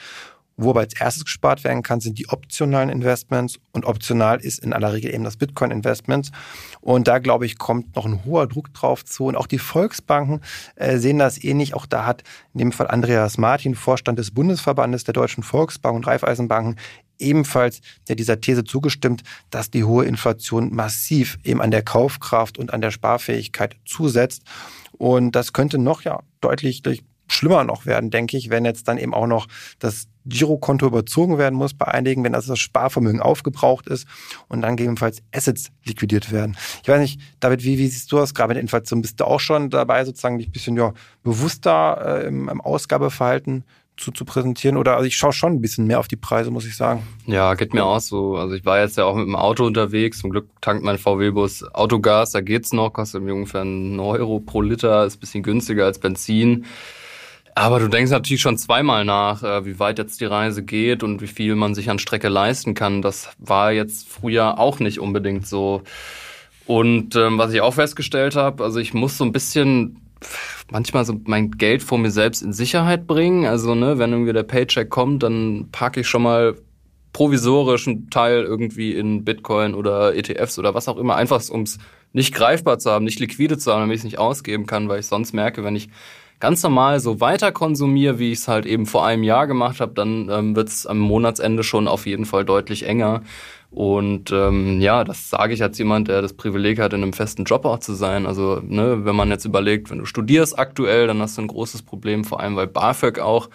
Wo 0.58 0.70
aber 0.70 0.80
als 0.80 0.98
erstes 0.98 1.24
gespart 1.24 1.64
werden 1.64 1.82
kann, 1.82 2.00
sind 2.00 2.18
die 2.18 2.28
optionalen 2.28 2.88
Investments. 2.88 3.58
Und 3.72 3.84
optional 3.84 4.40
ist 4.40 4.58
in 4.60 4.72
aller 4.72 4.92
Regel 4.94 5.12
eben 5.12 5.24
das 5.24 5.36
Bitcoin-Investment. 5.36 6.30
Und 6.80 7.08
da, 7.08 7.18
glaube 7.18 7.44
ich, 7.44 7.58
kommt 7.58 7.94
noch 7.94 8.06
ein 8.06 8.24
hoher 8.24 8.46
Druck 8.46 8.72
drauf 8.72 9.04
zu. 9.04 9.26
Und 9.26 9.36
auch 9.36 9.46
die 9.46 9.58
Volksbanken 9.58 10.40
äh, 10.76 10.96
sehen 10.96 11.18
das 11.18 11.42
ähnlich. 11.42 11.74
Auch 11.74 11.84
da 11.84 12.06
hat 12.06 12.22
in 12.54 12.58
dem 12.58 12.72
Fall 12.72 12.88
Andreas 12.88 13.36
Martin, 13.36 13.74
Vorstand 13.74 14.18
des 14.18 14.30
Bundesverbandes 14.30 15.04
der 15.04 15.12
Deutschen 15.12 15.42
Volksbank 15.42 15.94
und 15.94 16.06
Raiffeisenbanken, 16.06 16.76
ebenfalls 17.18 17.80
der 18.08 18.16
dieser 18.16 18.40
These 18.40 18.64
zugestimmt, 18.64 19.22
dass 19.50 19.70
die 19.70 19.84
hohe 19.84 20.04
Inflation 20.04 20.74
massiv 20.74 21.38
eben 21.44 21.60
an 21.60 21.70
der 21.70 21.82
Kaufkraft 21.82 22.58
und 22.58 22.72
an 22.72 22.80
der 22.80 22.90
Sparfähigkeit 22.90 23.76
zusetzt. 23.84 24.42
Und 24.92 25.32
das 25.32 25.52
könnte 25.52 25.78
noch 25.78 26.02
ja 26.02 26.20
deutlich 26.40 26.82
durch 26.82 27.02
schlimmer 27.28 27.64
noch 27.64 27.86
werden, 27.86 28.10
denke 28.10 28.36
ich, 28.36 28.50
wenn 28.50 28.64
jetzt 28.64 28.88
dann 28.88 28.98
eben 28.98 29.14
auch 29.14 29.26
noch 29.26 29.46
das 29.78 30.08
Girokonto 30.26 30.86
überzogen 30.86 31.38
werden 31.38 31.54
muss 31.54 31.74
bei 31.74 31.86
einigen, 31.86 32.24
wenn 32.24 32.34
also 32.34 32.52
das 32.52 32.58
Sparvermögen 32.58 33.20
aufgebraucht 33.20 33.86
ist 33.86 34.06
und 34.48 34.62
dann 34.62 34.76
gegebenenfalls 34.76 35.22
Assets 35.32 35.70
liquidiert 35.84 36.32
werden. 36.32 36.56
Ich 36.82 36.88
weiß 36.88 37.00
nicht, 37.00 37.20
David, 37.40 37.64
wie, 37.64 37.78
wie 37.78 37.86
siehst 37.86 38.10
du 38.10 38.16
das 38.16 38.34
gerade 38.34 38.54
mit 38.54 38.60
Inflation? 38.60 39.02
Bist 39.02 39.20
du 39.20 39.24
auch 39.24 39.40
schon 39.40 39.70
dabei, 39.70 40.04
sozusagen 40.04 40.38
dich 40.38 40.48
ein 40.48 40.52
bisschen 40.52 40.76
ja, 40.76 40.92
bewusster 41.22 42.22
äh, 42.22 42.26
im, 42.26 42.48
im 42.48 42.60
Ausgabeverhalten 42.60 43.64
zu, 43.96 44.10
zu 44.10 44.24
präsentieren? 44.24 44.76
Oder 44.76 44.96
also 44.96 45.06
ich 45.06 45.16
schaue 45.16 45.32
schon 45.32 45.54
ein 45.54 45.60
bisschen 45.60 45.86
mehr 45.86 46.00
auf 46.00 46.08
die 46.08 46.16
Preise, 46.16 46.50
muss 46.50 46.66
ich 46.66 46.76
sagen. 46.76 47.06
Ja, 47.26 47.54
geht 47.54 47.72
mir 47.72 47.84
auch 47.84 48.00
so. 48.00 48.36
Also 48.36 48.54
ich 48.54 48.64
war 48.64 48.80
jetzt 48.80 48.96
ja 48.96 49.04
auch 49.04 49.14
mit 49.14 49.26
dem 49.26 49.36
Auto 49.36 49.64
unterwegs. 49.64 50.18
Zum 50.18 50.30
Glück 50.30 50.48
tankt 50.60 50.82
mein 50.82 50.98
VW-Bus 50.98 51.72
Autogas, 51.72 52.32
da 52.32 52.40
geht's 52.40 52.72
noch, 52.72 52.92
kostet 52.92 53.22
ungefähr 53.22 53.62
einen 53.62 54.00
Euro 54.00 54.40
pro 54.40 54.60
Liter, 54.60 55.04
ist 55.06 55.16
ein 55.16 55.20
bisschen 55.20 55.42
günstiger 55.44 55.84
als 55.84 56.00
Benzin. 56.00 56.66
Aber 57.58 57.80
du 57.80 57.88
denkst 57.88 58.10
natürlich 58.10 58.42
schon 58.42 58.58
zweimal 58.58 59.06
nach, 59.06 59.42
äh, 59.42 59.64
wie 59.64 59.78
weit 59.78 59.98
jetzt 59.98 60.20
die 60.20 60.26
Reise 60.26 60.62
geht 60.62 61.02
und 61.02 61.22
wie 61.22 61.26
viel 61.26 61.54
man 61.54 61.74
sich 61.74 61.88
an 61.88 61.98
Strecke 61.98 62.28
leisten 62.28 62.74
kann. 62.74 63.00
Das 63.00 63.30
war 63.38 63.72
jetzt 63.72 64.06
früher 64.06 64.58
auch 64.58 64.78
nicht 64.78 65.00
unbedingt 65.00 65.46
so. 65.46 65.80
Und 66.66 67.16
ähm, 67.16 67.38
was 67.38 67.54
ich 67.54 67.62
auch 67.62 67.72
festgestellt 67.72 68.36
habe, 68.36 68.62
also 68.62 68.78
ich 68.78 68.92
muss 68.92 69.16
so 69.16 69.24
ein 69.24 69.32
bisschen 69.32 70.02
manchmal 70.70 71.06
so 71.06 71.18
mein 71.24 71.50
Geld 71.52 71.82
vor 71.82 71.96
mir 71.96 72.10
selbst 72.10 72.42
in 72.42 72.52
Sicherheit 72.52 73.06
bringen. 73.06 73.46
Also, 73.46 73.74
ne, 73.74 73.98
wenn 73.98 74.12
irgendwie 74.12 74.34
der 74.34 74.42
Paycheck 74.42 74.90
kommt, 74.90 75.22
dann 75.22 75.70
packe 75.72 76.00
ich 76.00 76.08
schon 76.08 76.24
mal 76.24 76.56
provisorisch 77.14 77.88
einen 77.88 78.10
Teil 78.10 78.42
irgendwie 78.42 78.92
in 78.92 79.24
Bitcoin 79.24 79.74
oder 79.74 80.14
ETFs 80.14 80.58
oder 80.58 80.74
was 80.74 80.88
auch 80.88 80.98
immer, 80.98 81.16
einfach 81.16 81.42
um 81.48 81.62
es 81.62 81.78
nicht 82.12 82.34
greifbar 82.34 82.78
zu 82.78 82.90
haben, 82.90 83.06
nicht 83.06 83.18
liquide 83.18 83.56
zu 83.56 83.72
haben, 83.72 83.80
damit 83.80 83.94
ich 83.94 84.00
es 84.00 84.04
nicht 84.04 84.18
ausgeben 84.18 84.66
kann, 84.66 84.90
weil 84.90 85.00
ich 85.00 85.06
sonst 85.06 85.32
merke, 85.32 85.64
wenn 85.64 85.74
ich 85.74 85.88
ganz 86.40 86.62
normal 86.62 87.00
so 87.00 87.20
weiter 87.20 87.52
konsumiere, 87.52 88.18
wie 88.18 88.32
ich 88.32 88.38
es 88.38 88.48
halt 88.48 88.66
eben 88.66 88.86
vor 88.86 89.06
einem 89.06 89.22
Jahr 89.22 89.46
gemacht 89.46 89.80
habe, 89.80 89.92
dann 89.94 90.28
ähm, 90.30 90.56
wird 90.56 90.68
es 90.68 90.86
am 90.86 90.98
Monatsende 90.98 91.62
schon 91.62 91.88
auf 91.88 92.06
jeden 92.06 92.24
Fall 92.24 92.44
deutlich 92.44 92.86
enger. 92.86 93.22
Und 93.70 94.30
ähm, 94.32 94.80
ja, 94.80 95.04
das 95.04 95.28
sage 95.28 95.52
ich 95.52 95.62
als 95.62 95.76
jemand, 95.78 96.08
der 96.08 96.22
das 96.22 96.32
Privileg 96.32 96.78
hat, 96.78 96.92
in 96.92 97.02
einem 97.02 97.12
festen 97.12 97.44
Job 97.44 97.64
auch 97.64 97.78
zu 97.78 97.94
sein. 97.94 98.26
Also, 98.26 98.60
ne, 98.62 99.04
wenn 99.04 99.16
man 99.16 99.28
jetzt 99.28 99.44
überlegt, 99.44 99.90
wenn 99.90 99.98
du 99.98 100.06
studierst 100.06 100.58
aktuell, 100.58 101.06
dann 101.06 101.20
hast 101.20 101.36
du 101.36 101.42
ein 101.42 101.48
großes 101.48 101.82
Problem, 101.82 102.24
vor 102.24 102.40
allem 102.40 102.56
weil 102.56 102.68
BAföG 102.68 103.18
auch 103.18 103.48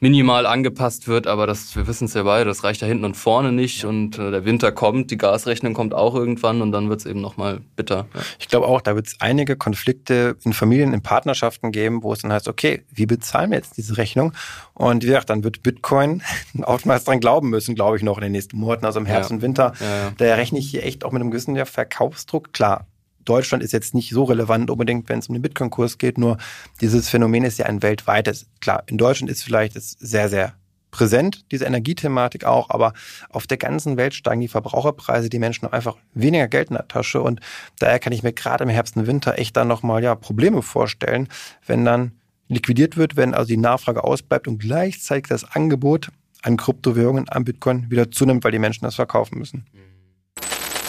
minimal 0.00 0.46
angepasst 0.46 1.08
wird, 1.08 1.26
aber 1.26 1.46
das, 1.46 1.74
wir 1.74 1.86
wissen 1.86 2.04
es 2.04 2.14
ja 2.14 2.22
beide, 2.22 2.44
das 2.44 2.64
reicht 2.64 2.82
da 2.82 2.86
hinten 2.86 3.04
und 3.04 3.16
vorne 3.16 3.52
nicht 3.52 3.84
und 3.84 4.18
äh, 4.18 4.30
der 4.30 4.44
Winter 4.44 4.70
kommt, 4.72 5.10
die 5.10 5.16
Gasrechnung 5.16 5.72
kommt 5.72 5.94
auch 5.94 6.14
irgendwann 6.14 6.60
und 6.60 6.72
dann 6.72 6.90
wird 6.90 7.00
es 7.00 7.06
eben 7.06 7.20
nochmal 7.20 7.60
bitter. 7.76 8.06
Ja. 8.14 8.20
Ich 8.38 8.48
glaube 8.48 8.66
auch, 8.66 8.82
da 8.82 8.94
wird 8.94 9.06
es 9.06 9.16
einige 9.20 9.56
Konflikte 9.56 10.36
in 10.44 10.52
Familien, 10.52 10.92
in 10.92 11.02
Partnerschaften 11.02 11.72
geben, 11.72 12.02
wo 12.02 12.12
es 12.12 12.20
dann 12.20 12.32
heißt, 12.32 12.48
okay, 12.48 12.84
wie 12.92 13.06
bezahlen 13.06 13.50
wir 13.50 13.56
jetzt 13.56 13.76
diese 13.78 13.96
Rechnung? 13.96 14.32
Und 14.74 15.02
wie 15.02 15.06
gesagt, 15.06 15.30
dann 15.30 15.44
wird 15.44 15.62
Bitcoin 15.62 16.22
oftmals 16.62 17.04
dran 17.04 17.20
glauben 17.20 17.48
müssen, 17.48 17.74
glaube 17.74 17.96
ich, 17.96 18.02
noch 18.02 18.18
in 18.18 18.22
den 18.22 18.32
nächsten 18.32 18.58
Monaten, 18.58 18.84
also 18.84 19.00
im 19.00 19.06
Herbst 19.06 19.30
ja. 19.30 19.36
und 19.36 19.42
Winter. 19.42 19.72
Ja, 19.80 20.12
da 20.18 20.34
rechne 20.34 20.58
ich 20.58 20.68
hier 20.68 20.84
echt 20.84 21.04
auch 21.04 21.12
mit 21.12 21.22
einem 21.22 21.30
gewissen 21.30 21.56
Verkaufsdruck. 21.64 22.52
Klar, 22.52 22.86
Deutschland 23.28 23.62
ist 23.62 23.72
jetzt 23.72 23.94
nicht 23.94 24.10
so 24.10 24.24
relevant 24.24 24.70
unbedingt, 24.70 25.08
wenn 25.08 25.18
es 25.18 25.28
um 25.28 25.34
den 25.34 25.42
Bitcoin-Kurs 25.42 25.98
geht, 25.98 26.16
nur 26.16 26.38
dieses 26.80 27.08
Phänomen 27.08 27.44
ist 27.44 27.58
ja 27.58 27.66
ein 27.66 27.82
weltweites. 27.82 28.46
Klar, 28.60 28.84
in 28.86 28.96
Deutschland 28.96 29.30
ist 29.30 29.42
vielleicht 29.42 29.76
es 29.76 29.90
sehr, 29.90 30.28
sehr 30.28 30.54
präsent, 30.90 31.44
diese 31.50 31.66
Energiethematik 31.66 32.44
auch, 32.44 32.70
aber 32.70 32.94
auf 33.28 33.46
der 33.46 33.58
ganzen 33.58 33.98
Welt 33.98 34.14
steigen 34.14 34.40
die 34.40 34.48
Verbraucherpreise, 34.48 35.28
die 35.28 35.38
Menschen 35.38 35.66
haben 35.66 35.74
einfach 35.74 35.96
weniger 36.14 36.48
Geld 36.48 36.70
in 36.70 36.76
der 36.76 36.88
Tasche 36.88 37.20
und 37.20 37.40
daher 37.78 37.98
kann 37.98 38.14
ich 38.14 38.22
mir 38.22 38.32
gerade 38.32 38.64
im 38.64 38.70
Herbst 38.70 38.96
und 38.96 39.06
Winter 39.06 39.38
echt 39.38 39.56
dann 39.56 39.68
nochmal 39.68 40.02
ja, 40.02 40.14
Probleme 40.14 40.62
vorstellen, 40.62 41.28
wenn 41.66 41.84
dann 41.84 42.12
liquidiert 42.48 42.96
wird, 42.96 43.16
wenn 43.16 43.34
also 43.34 43.48
die 43.48 43.58
Nachfrage 43.58 44.04
ausbleibt 44.04 44.48
und 44.48 44.58
gleichzeitig 44.58 45.28
das 45.28 45.44
Angebot 45.44 46.08
an 46.42 46.56
Kryptowährungen, 46.56 47.28
an 47.28 47.44
Bitcoin 47.44 47.90
wieder 47.90 48.10
zunimmt, 48.10 48.44
weil 48.44 48.52
die 48.52 48.58
Menschen 48.58 48.84
das 48.84 48.94
verkaufen 48.94 49.38
müssen. 49.38 49.66
Mhm. 49.72 49.85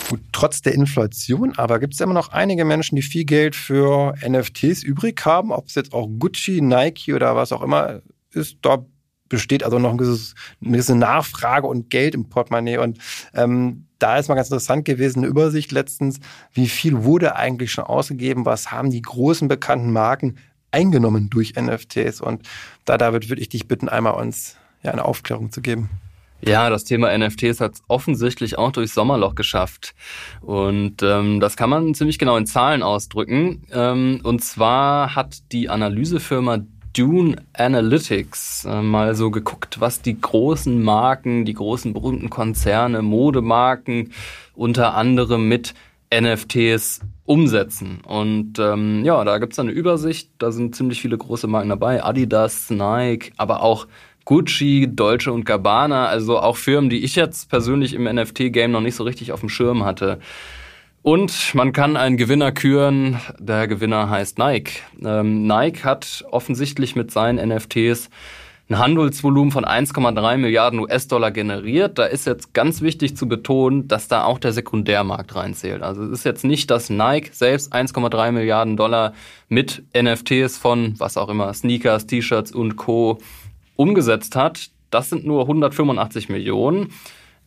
Gut, 0.10 0.22
trotz 0.32 0.62
der 0.62 0.74
Inflation, 0.74 1.58
aber 1.58 1.80
gibt 1.80 1.94
es 1.94 2.00
immer 2.00 2.14
noch 2.14 2.30
einige 2.30 2.64
Menschen, 2.64 2.96
die 2.96 3.02
viel 3.02 3.26
Geld 3.26 3.56
für 3.58 4.14
NFTs 4.26 4.84
übrig 4.84 5.26
haben, 5.26 5.52
ob 5.52 5.68
es 5.68 5.76
jetzt 5.76 5.94
auch 5.94 6.08
Gucci, 6.08 6.62
Nike 6.62 7.14
oder 7.14 7.36
was 7.36 7.52
auch 7.52 7.62
immer 7.62 8.02
ist, 8.32 8.58
da 8.62 8.86
besteht 9.28 9.64
also 9.64 9.80
noch 9.80 9.90
eine 9.90 9.98
gewisse 9.98 10.96
Nachfrage 10.96 11.68
und 11.68 11.90
Geld 11.90 12.16
im 12.16 12.30
Portemonnaie. 12.30 12.78
Und 12.78 13.00
ähm, 13.34 13.88
da 14.00 14.18
ist 14.18 14.30
mal 14.30 14.36
ganz 14.36 14.48
interessant 14.48 14.86
gewesen, 14.86 15.20
eine 15.20 15.28
Übersicht 15.28 15.74
letztens, 15.74 16.20
wie 16.54 16.70
viel 16.70 17.04
wurde 17.04 17.36
eigentlich 17.36 17.74
schon 17.74 17.84
ausgegeben, 17.84 18.46
was 18.46 18.72
haben 18.72 18.90
die 18.90 19.02
großen 19.02 19.50
bekannten 19.50 19.92
Marken 19.92 20.38
eingenommen 20.72 21.30
durch 21.30 21.56
NFTs. 21.60 22.22
Und 22.22 22.48
da, 22.86 22.98
David, 22.98 23.30
würde 23.30 23.42
ich 23.42 23.50
dich 23.50 23.68
bitten, 23.68 23.90
einmal 23.90 24.14
uns 24.14 24.56
ja, 24.84 24.92
eine 24.92 25.04
Aufklärung 25.04 25.52
zu 25.52 25.62
geben. 25.62 25.90
Ja, 26.42 26.70
das 26.70 26.84
Thema 26.84 27.18
NFTs 27.18 27.62
hat 27.62 27.74
es 27.76 27.84
offensichtlich 27.88 28.58
auch 28.58 28.72
durchs 28.72 28.94
Sommerloch 28.94 29.36
geschafft. 29.36 29.96
Und 30.42 31.02
ähm, 31.02 31.40
das 31.40 31.58
kann 31.58 31.70
man 31.70 31.94
ziemlich 31.94 32.20
genau 32.20 32.38
in 32.38 32.46
Zahlen 32.46 32.84
ausdrücken. 32.84 33.64
Ähm, 33.72 34.20
und 34.24 34.44
zwar 34.44 35.16
hat 35.16 35.52
die 35.52 35.70
Analysefirma 35.70 36.60
Dune 36.94 37.36
Analytics 37.54 38.66
äh, 38.66 38.82
mal 38.82 39.16
so 39.16 39.30
geguckt, 39.32 39.80
was 39.80 40.02
die 40.02 40.20
großen 40.20 40.82
Marken, 40.82 41.46
die 41.46 41.54
großen 41.54 41.94
berühmten 41.94 42.30
Konzerne, 42.30 43.02
Modemarken 43.02 44.14
unter 44.56 44.96
anderem 44.96 45.48
mit 45.48 45.74
NFTs 46.14 47.02
umsetzen. 47.26 48.00
Und 48.04 48.58
ähm, 48.58 49.04
ja, 49.04 49.24
da 49.26 49.38
gibt's 49.38 49.60
eine 49.60 49.72
Übersicht, 49.72 50.32
da 50.38 50.52
sind 50.52 50.76
ziemlich 50.76 51.02
viele 51.02 51.18
große 51.18 51.48
Marken 51.48 51.70
dabei, 51.70 52.04
Adidas, 52.04 52.70
Nike, 52.70 53.34
aber 53.38 53.62
auch 53.62 53.88
Gucci, 54.28 54.90
Dolce 54.94 55.32
und 55.32 55.46
Gabbana, 55.46 56.08
also 56.08 56.38
auch 56.38 56.58
Firmen, 56.58 56.90
die 56.90 57.02
ich 57.06 57.16
jetzt 57.16 57.50
persönlich 57.50 57.94
im 57.94 58.04
NFT-Game 58.04 58.72
noch 58.72 58.82
nicht 58.82 58.96
so 58.96 59.06
richtig 59.06 59.32
auf 59.32 59.40
dem 59.40 59.48
Schirm 59.48 59.86
hatte. 59.86 60.20
Und 61.02 61.56
man 61.56 61.72
kann 61.72 61.96
einen 61.96 62.18
Gewinner 62.18 62.52
küren. 62.52 63.22
Der 63.40 63.70
Gewinner 63.70 64.10
heißt 64.10 64.38
Nike. 64.38 64.82
Ähm, 65.02 65.48
Nike 65.48 65.86
hat 65.86 66.26
offensichtlich 66.30 66.98
mit 66.98 67.10
seinen 67.10 67.38
NFTs 67.48 68.10
ein 68.70 68.80
Handelsvolumen 68.80 69.52
von 69.52 69.64
1,3 69.64 70.36
Milliarden 70.36 70.80
US-Dollar 70.80 71.32
generiert. 71.32 71.98
Da 71.98 72.04
ist 72.04 72.28
jetzt 72.28 72.54
ganz 72.54 72.82
wichtig 72.82 73.16
zu 73.16 73.30
betonen, 73.30 73.88
dass 73.88 74.10
da 74.10 74.26
auch 74.26 74.40
der 74.40 74.52
Sekundärmarkt 74.52 75.36
reinzählt. 75.36 75.82
Also 75.84 76.04
es 76.04 76.12
ist 76.12 76.26
jetzt 76.26 76.44
nicht, 76.44 76.70
dass 76.70 76.90
Nike 76.90 77.30
selbst 77.32 77.74
1,3 77.74 78.34
Milliarden 78.34 78.76
Dollar 78.76 79.14
mit 79.48 79.84
NFTs 79.98 80.58
von 80.58 80.96
was 80.98 81.16
auch 81.16 81.30
immer, 81.30 81.54
Sneakers, 81.54 82.08
T-Shirts 82.08 82.52
und 82.52 82.76
Co 82.76 83.20
umgesetzt 83.78 84.36
hat, 84.36 84.70
das 84.90 85.10
sind 85.10 85.26
nur 85.26 85.42
185 85.44 86.30
Millionen. 86.30 86.90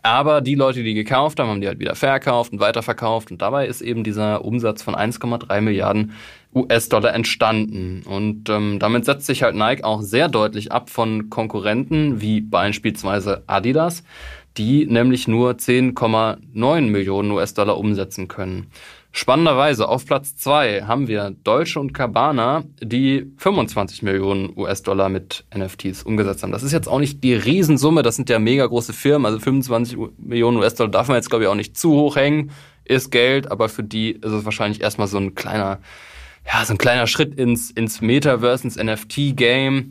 Aber 0.02 0.40
die 0.40 0.54
Leute, 0.54 0.82
die 0.82 0.94
gekauft 0.94 1.38
haben, 1.38 1.48
haben 1.48 1.60
die 1.60 1.66
halt 1.66 1.78
wieder 1.78 1.94
verkauft 1.94 2.52
und 2.52 2.60
weiterverkauft. 2.60 3.30
Und 3.30 3.42
dabei 3.42 3.66
ist 3.66 3.82
eben 3.82 4.02
dieser 4.02 4.44
Umsatz 4.44 4.82
von 4.82 4.94
1,3 4.94 5.60
Milliarden 5.60 6.12
US-Dollar 6.54 7.12
entstanden. 7.12 8.02
Und 8.06 8.48
ähm, 8.48 8.78
damit 8.78 9.04
setzt 9.04 9.26
sich 9.26 9.42
halt 9.42 9.54
Nike 9.54 9.84
auch 9.84 10.00
sehr 10.00 10.28
deutlich 10.28 10.72
ab 10.72 10.88
von 10.88 11.28
Konkurrenten 11.28 12.20
wie 12.20 12.40
beispielsweise 12.40 13.42
Adidas, 13.46 14.02
die 14.56 14.86
nämlich 14.86 15.28
nur 15.28 15.52
10,9 15.52 16.80
Millionen 16.82 17.30
US-Dollar 17.32 17.76
umsetzen 17.76 18.26
können. 18.26 18.68
Spannenderweise 19.12 19.88
auf 19.88 20.06
Platz 20.06 20.36
zwei 20.36 20.82
haben 20.82 21.08
wir 21.08 21.34
Deutsche 21.42 21.80
und 21.80 21.92
Cabana, 21.92 22.62
die 22.80 23.26
25 23.38 24.02
Millionen 24.02 24.56
US-Dollar 24.56 25.08
mit 25.08 25.44
NFTs 25.52 26.04
umgesetzt 26.04 26.44
haben. 26.44 26.52
Das 26.52 26.62
ist 26.62 26.72
jetzt 26.72 26.88
auch 26.88 27.00
nicht 27.00 27.24
die 27.24 27.34
Riesensumme, 27.34 28.02
das 28.02 28.14
sind 28.14 28.30
ja 28.30 28.38
mega 28.38 28.64
große 28.64 28.92
Firmen, 28.92 29.26
also 29.26 29.40
25 29.40 29.98
Millionen 30.18 30.58
US-Dollar 30.58 30.92
darf 30.92 31.08
man 31.08 31.16
jetzt 31.16 31.28
glaube 31.28 31.44
ich 31.44 31.50
auch 31.50 31.56
nicht 31.56 31.76
zu 31.76 31.90
hoch 31.90 32.14
hängen, 32.14 32.52
ist 32.84 33.10
Geld, 33.10 33.50
aber 33.50 33.68
für 33.68 33.82
die 33.82 34.12
ist 34.12 34.32
es 34.32 34.44
wahrscheinlich 34.44 34.80
erstmal 34.80 35.08
so 35.08 35.18
ein 35.18 35.34
kleiner, 35.34 35.80
ja, 36.46 36.64
so 36.64 36.74
ein 36.74 36.78
kleiner 36.78 37.08
Schritt 37.08 37.34
ins, 37.34 37.72
ins 37.72 38.00
Metaverse, 38.00 38.64
ins 38.64 38.76
NFT-Game. 38.76 39.90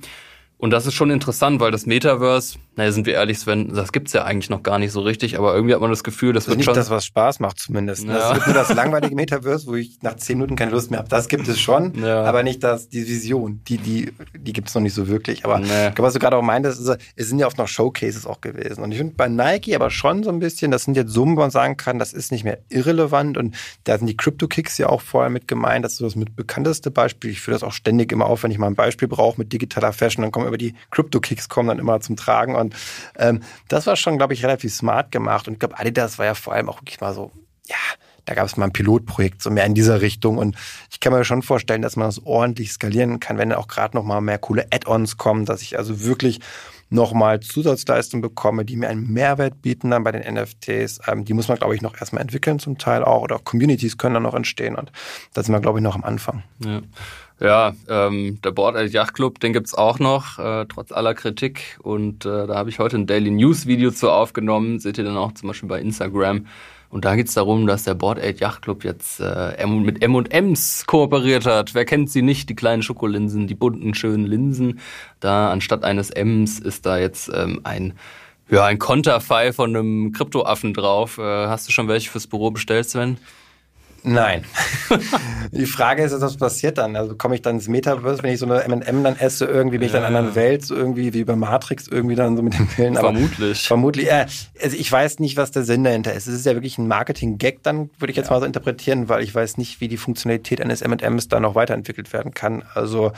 Und 0.58 0.72
das 0.72 0.86
ist 0.86 0.94
schon 0.94 1.10
interessant, 1.10 1.62
weil 1.62 1.72
das 1.72 1.86
Metaverse, 1.86 2.60
naja, 2.76 2.92
sind 2.92 3.06
wir 3.06 3.14
ehrlich, 3.14 3.40
Sven, 3.40 3.74
das 3.74 3.92
gibt's 3.92 4.14
ja 4.14 4.24
eigentlich 4.24 4.50
noch 4.50 4.64
gar 4.64 4.80
nicht 4.80 4.92
so 4.92 5.02
richtig, 5.02 5.38
aber 5.38 5.54
irgendwie 5.54 5.74
hat 5.74 5.82
man 5.82 5.90
das 5.90 6.04
Gefühl, 6.04 6.34
das, 6.34 6.46
das 6.46 6.52
wird 6.52 6.58
nicht 6.60 6.66
schon... 6.66 6.76
das, 6.76 6.90
was 6.90 7.06
Spaß 7.06 7.40
macht 7.40 7.60
zumindest. 7.60 8.06
Ne? 8.06 8.14
Ja. 8.14 8.20
Das 8.20 8.36
wird 8.36 8.48
nur 8.48 8.56
das 8.56 8.74
langweilige 8.76 9.16
Metaverse, 9.16 9.68
wo 9.68 9.76
ich 9.76 10.02
nach 10.02 10.16
zehn 10.16 10.38
Minuten 10.38 10.56
keine 10.56 10.72
Lust 10.72 10.92
mehr 10.92 11.00
habe. 11.00 11.10
Das 11.10 11.28
gibt 11.28 11.48
es 11.48 11.60
schon, 11.60 11.94
ja. 12.02 12.24
aber 12.24 12.44
nicht 12.44 12.64
das, 12.64 12.90
die 12.90 13.08
Vision. 13.08 13.62
Die, 13.68 13.78
die, 13.78 14.12
die 14.38 14.54
gibt's 14.54 14.76
noch 14.76 14.82
nicht 14.82 14.94
so 14.94 15.08
wirklich. 15.08 15.46
Aber 15.46 15.60
nee. 15.60 15.92
was 15.98 16.14
du 16.14 16.20
gerade 16.20 16.38
auch 16.38 16.42
meintest, 16.42 16.80
ist, 16.80 16.98
es 17.16 17.30
sind 17.30 17.40
ja 17.40 17.48
oft 17.48 17.58
noch 17.58 17.68
Showcases 17.68 18.26
auch 18.26 18.42
gewesen. 18.42 18.84
Und 18.84 18.92
ich 18.92 18.98
finde 18.98 19.14
bei 19.16 19.28
Nike 19.28 19.76
aber 19.76 19.90
schon 19.90 20.24
so 20.24 20.30
ein 20.30 20.40
bisschen, 20.40 20.72
das 20.72 20.84
sind 20.84 20.96
jetzt 20.96 21.12
Summen, 21.12 21.36
wo 21.36 21.42
man 21.42 21.52
sagen 21.52 21.78
kann, 21.78 22.00
das 22.00 22.14
ist 22.14 22.32
nicht 22.32 22.44
mehr 22.44 22.60
irrelevant. 22.70 23.38
Und 23.38 23.56
da 23.86 23.98
sind 23.98 24.08
die 24.08 24.18
Crypto-Kicks 24.18 24.78
ja 24.78 24.88
auch 24.88 25.02
vorher 25.02 25.30
mit 25.30 25.48
gemeint. 25.48 25.86
Das 25.86 25.94
ist 25.94 26.00
so 26.00 26.06
das 26.06 26.16
mit 26.16 26.36
bekannteste 26.36 26.92
Beispiel. 26.92 27.32
Ich 27.32 27.42
führe 27.42 27.56
das 27.56 27.64
auch 27.64 27.74
ständig 27.74 28.12
immer 28.12 28.26
auf, 28.26 28.44
wenn 28.44 28.52
ich 28.52 28.58
mal 28.58 28.68
ein 28.68 28.76
Beispiel 28.76 29.08
brauche 29.08 29.40
mit 29.40 29.54
digitaler 29.54 29.94
Fashion, 29.94 30.22
dann 30.22 30.32
kommen 30.32 30.48
über 30.48 30.58
die 30.58 30.76
Crypto-Kicks 30.92 31.30
Kicks 31.30 31.48
kommen 31.48 31.70
dann 31.70 31.80
immer 31.80 32.02
zum 32.02 32.16
Tragen. 32.16 32.56
Und 32.56 32.69
ähm, 33.18 33.42
das 33.68 33.88
war 33.88 33.96
schon, 33.96 34.18
glaube 34.18 34.34
ich, 34.34 34.44
relativ 34.44 34.74
smart 34.74 35.12
gemacht. 35.12 35.48
Und 35.48 35.54
ich 35.54 35.60
glaube, 35.60 35.78
Adidas 35.80 36.18
war 36.18 36.26
ja 36.26 36.36
vor 36.36 36.54
allem 36.54 36.70
auch 36.70 36.82
wirklich 36.82 37.02
mal 37.02 37.14
so, 37.14 37.32
ja, 37.68 37.76
Da 38.26 38.36
gab 38.36 38.46
es 38.46 38.58
mal 38.58 38.66
ein 38.66 38.74
Pilotprojekt, 38.74 39.42
so 39.42 39.50
mehr 39.50 39.66
in 39.66 39.74
dieser 39.74 40.02
Richtung. 40.02 40.38
Und 40.38 40.56
ich 40.92 41.00
kann 41.00 41.14
mir 41.14 41.24
schon 41.24 41.42
vorstellen, 41.42 41.82
dass 41.82 41.96
man 41.96 42.08
das 42.08 42.24
ordentlich 42.26 42.72
skalieren 42.72 43.20
kann, 43.20 43.38
wenn 43.40 43.52
auch 43.54 43.68
gerade 43.68 43.98
noch 43.98 44.04
mal 44.04 44.22
mehr 44.22 44.38
coole 44.38 44.68
Add-ons 44.72 45.18
kommen, 45.18 45.46
dass 45.46 45.62
ich 45.64 45.78
also 45.78 46.04
wirklich 46.04 46.40
nochmal 46.90 47.40
Zusatzleistungen 47.40 48.22
bekomme, 48.22 48.66
die 48.66 48.76
mir 48.76 48.90
einen 48.90 49.12
Mehrwert 49.12 49.62
bieten 49.62 49.92
dann 49.92 50.04
bei 50.04 50.12
den 50.12 50.34
NFTs. 50.34 51.00
Ähm, 51.08 51.26
die 51.26 51.34
muss 51.34 51.48
man, 51.48 51.58
glaube 51.58 51.76
ich, 51.76 51.82
noch 51.82 52.00
erstmal 52.00 52.22
entwickeln 52.22 52.60
zum 52.60 52.78
Teil 52.78 53.04
auch 53.04 53.22
oder 53.22 53.40
Communities 53.40 53.98
können 53.98 54.16
dann 54.16 54.24
noch 54.24 54.34
entstehen 54.34 54.76
und 54.76 54.92
da 55.34 55.44
sind 55.44 55.54
wir, 55.54 55.60
glaube 55.60 55.80
ich, 55.80 55.84
noch 55.84 55.96
am 55.96 56.04
Anfang. 56.04 56.44
Ja. 56.64 56.82
Ja, 57.42 57.74
ähm, 57.88 58.40
der 58.44 58.52
Board 58.52 58.76
Aid 58.76 58.92
Yacht 58.92 59.14
Club, 59.14 59.40
den 59.40 59.54
gibt's 59.54 59.74
auch 59.74 59.98
noch, 59.98 60.40
äh, 60.40 60.66
trotz 60.66 60.92
aller 60.92 61.14
Kritik. 61.14 61.80
Und 61.82 62.26
äh, 62.26 62.48
da 62.48 62.56
habe 62.56 62.70
ich 62.70 62.80
heute 62.80 62.98
ein 62.98 63.08
Daily 63.08 63.32
News 63.32 63.66
Video 63.66 63.92
zu 63.92 64.12
aufgenommen. 64.12 64.80
Seht 64.80 64.98
ihr 64.98 65.06
dann 65.06 65.16
auch 65.16 65.32
zum 65.32 65.48
Beispiel 65.48 65.70
bei 65.70 65.80
Instagram. 65.80 66.48
Und 66.90 67.06
da 67.06 67.16
geht's 67.16 67.36
darum, 67.36 67.68
dass 67.68 67.84
der 67.84 67.94
Board 67.94 68.20
Aid 68.20 68.40
Yacht 68.40 68.64
Club 68.64 68.84
jetzt 68.84 69.20
äh, 69.20 69.66
mit 69.68 70.02
M&M's 70.02 70.86
kooperiert 70.88 71.46
hat. 71.46 71.76
Wer 71.76 71.86
kennt 71.86 72.10
sie 72.10 72.24
nicht? 72.24 72.50
Die 72.50 72.56
kleinen 72.56 72.82
Schokolinsen, 72.82 73.48
die 73.48 73.56
bunten, 73.56 73.94
schönen 73.94 74.26
Linsen. 74.26 74.80
Da 75.20 75.52
anstatt 75.52 75.84
eines 75.84 76.10
M's 76.10 76.60
ist 76.60 76.86
da 76.86 76.98
jetzt 76.98 77.30
ähm, 77.34 77.62
ein 77.64 77.94
ja, 78.52 78.66
ein 78.66 78.80
Konterfei 78.80 79.54
von 79.54 79.76
einem 79.76 80.12
Kryptoaffen 80.12 80.74
drauf. 80.74 81.20
Äh, 81.20 81.22
hast 81.22 81.68
du 81.68 81.72
schon 81.72 81.88
welche 81.88 82.10
fürs 82.10 82.26
Büro 82.26 82.50
bestellt, 82.50 82.90
Sven? 82.90 83.18
Nein. 84.04 84.44
die 85.52 85.66
Frage 85.66 86.04
ist, 86.04 86.20
was 86.20 86.38
passiert 86.38 86.78
dann? 86.78 86.96
Also 86.96 87.16
komme 87.16 87.36
ich 87.36 87.42
dann 87.42 87.56
ins 87.56 87.68
Metaverse, 87.68 88.24
wenn 88.24 88.34
ich 88.34 88.40
so 88.40 88.46
eine 88.46 88.64
M&M 88.64 89.04
dann 89.04 89.18
esse, 89.18 89.46
irgendwie 89.46 89.78
bin 89.78 89.88
ich 89.88 89.92
dann 89.92 90.02
in 90.02 90.08
einer 90.08 90.18
anderen 90.20 90.36
Welt, 90.36 90.66
so 90.66 90.76
irgendwie 90.76 91.14
wie 91.14 91.24
bei 91.24 91.36
Matrix, 91.36 91.88
irgendwie 91.88 92.16
dann 92.16 92.36
so 92.38 92.44
mit 92.44 92.58
dem 92.58 92.68
Pillen. 92.68 92.96
vermutlich. 92.96 93.68
Vermutlich. 93.68 94.08
Äh, 94.10 94.26
also 94.62 94.78
ich 94.78 94.92
weiß 94.92 95.20
nicht, 95.20 95.38
was 95.38 95.52
der 95.52 95.64
Sinn 95.64 95.84
dahinter 95.84 96.14
ist. 96.14 96.28
Es 96.28 96.36
ist 96.36 96.46
ja 96.46 96.54
wirklich 96.54 96.78
ein 96.78 96.88
Marketing-Gag, 96.88 97.64
dann 97.64 97.90
würde 98.00 98.12
ich 98.12 98.18
jetzt 98.18 98.28
ja. 98.28 98.34
mal 98.34 98.40
so 98.40 98.46
interpretieren, 98.46 99.10
weil 99.10 99.24
ich 99.24 99.34
weiß 99.34 99.58
nicht, 99.58 99.82
wie 99.82 99.88
die 99.88 99.98
Funktionalität 99.98 100.62
eines 100.62 100.82
M&Ms 100.82 101.28
da 101.28 101.40
noch 101.40 101.56
weiterentwickelt 101.56 102.14
werden 102.14 102.34
kann. 102.34 102.64
Also 102.74 103.12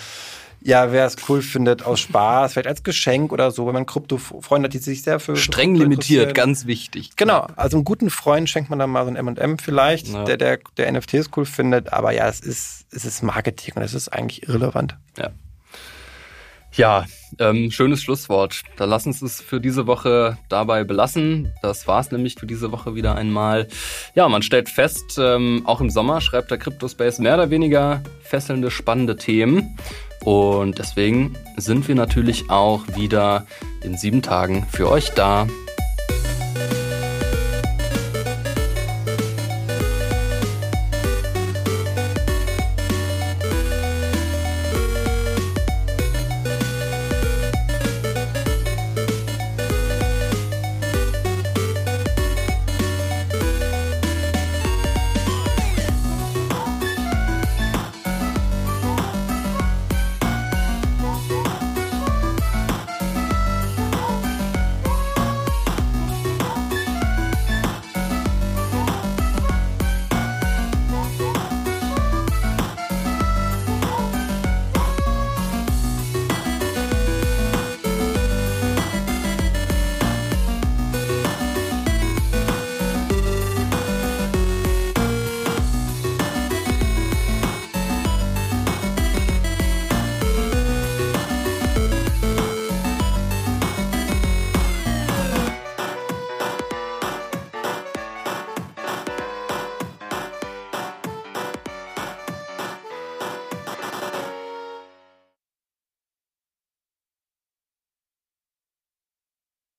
ja, 0.63 0.91
wer 0.91 1.06
es 1.06 1.15
cool 1.28 1.41
findet, 1.41 1.84
aus 1.84 2.00
Spaß, 2.00 2.54
vielleicht 2.54 2.67
als 2.67 2.84
Geschenk 2.84 3.34
oder 3.34 3.52
so, 3.52 3.65
wenn 3.65 3.74
man 3.74 3.86
Krypto-Freunde 3.86 4.67
hat, 4.67 4.74
die 4.74 4.78
sich 4.78 5.02
sehr 5.02 5.19
für. 5.19 5.36
Streng 5.36 5.76
limitiert, 5.76 6.36
ganz 6.36 6.65
wichtig. 6.67 7.15
Genau, 7.15 7.47
also 7.56 7.78
einem 7.78 7.84
guten 7.84 8.10
Freund 8.10 8.50
schenkt 8.50 8.69
man 8.69 8.78
dann 8.78 8.91
mal 8.91 9.06
so 9.06 9.12
ein 9.12 9.26
MM 9.26 9.58
vielleicht, 9.58 10.10
ja. 10.10 10.24
der, 10.24 10.38
der, 10.38 10.60
der 10.78 10.91
NFTs 10.91 11.32
cool 11.36 11.45
findet, 11.45 11.91
aber 11.91 12.12
ja, 12.12 12.28
es 12.28 12.39
ist, 12.39 12.86
es 12.91 13.06
ist 13.06 13.24
Marketing 13.24 13.74
und 13.76 13.82
es 13.82 13.93
ist 13.93 14.10
eigentlich 14.10 14.47
irrelevant. 14.47 14.97
Ja. 15.17 15.32
Ja, 16.74 17.06
ähm, 17.39 17.71
schönes 17.71 18.01
Schlusswort. 18.01 18.61
Da 18.77 18.85
lass 18.85 19.05
uns 19.05 19.21
es 19.21 19.41
für 19.41 19.59
diese 19.59 19.87
Woche 19.87 20.37
dabei 20.49 20.83
belassen. 20.83 21.53
Das 21.61 21.87
war's 21.87 22.11
nämlich 22.11 22.35
für 22.35 22.45
diese 22.45 22.71
Woche 22.71 22.95
wieder 22.95 23.15
einmal. 23.15 23.67
Ja, 24.15 24.27
man 24.29 24.41
stellt 24.41 24.69
fest, 24.69 25.17
ähm, 25.19 25.61
auch 25.65 25.81
im 25.81 25.89
Sommer 25.89 26.21
schreibt 26.21 26.51
der 26.51 26.57
Cryptospace 26.57 27.19
mehr 27.19 27.35
oder 27.35 27.49
weniger 27.49 28.01
fesselnde, 28.21 28.71
spannende 28.71 29.15
Themen. 29.15 29.77
Und 30.23 30.77
deswegen 30.77 31.35
sind 31.57 31.87
wir 31.87 31.95
natürlich 31.95 32.49
auch 32.49 32.85
wieder 32.95 33.45
in 33.83 33.97
sieben 33.97 34.21
Tagen 34.21 34.67
für 34.71 34.89
euch 34.89 35.09
da. 35.11 35.47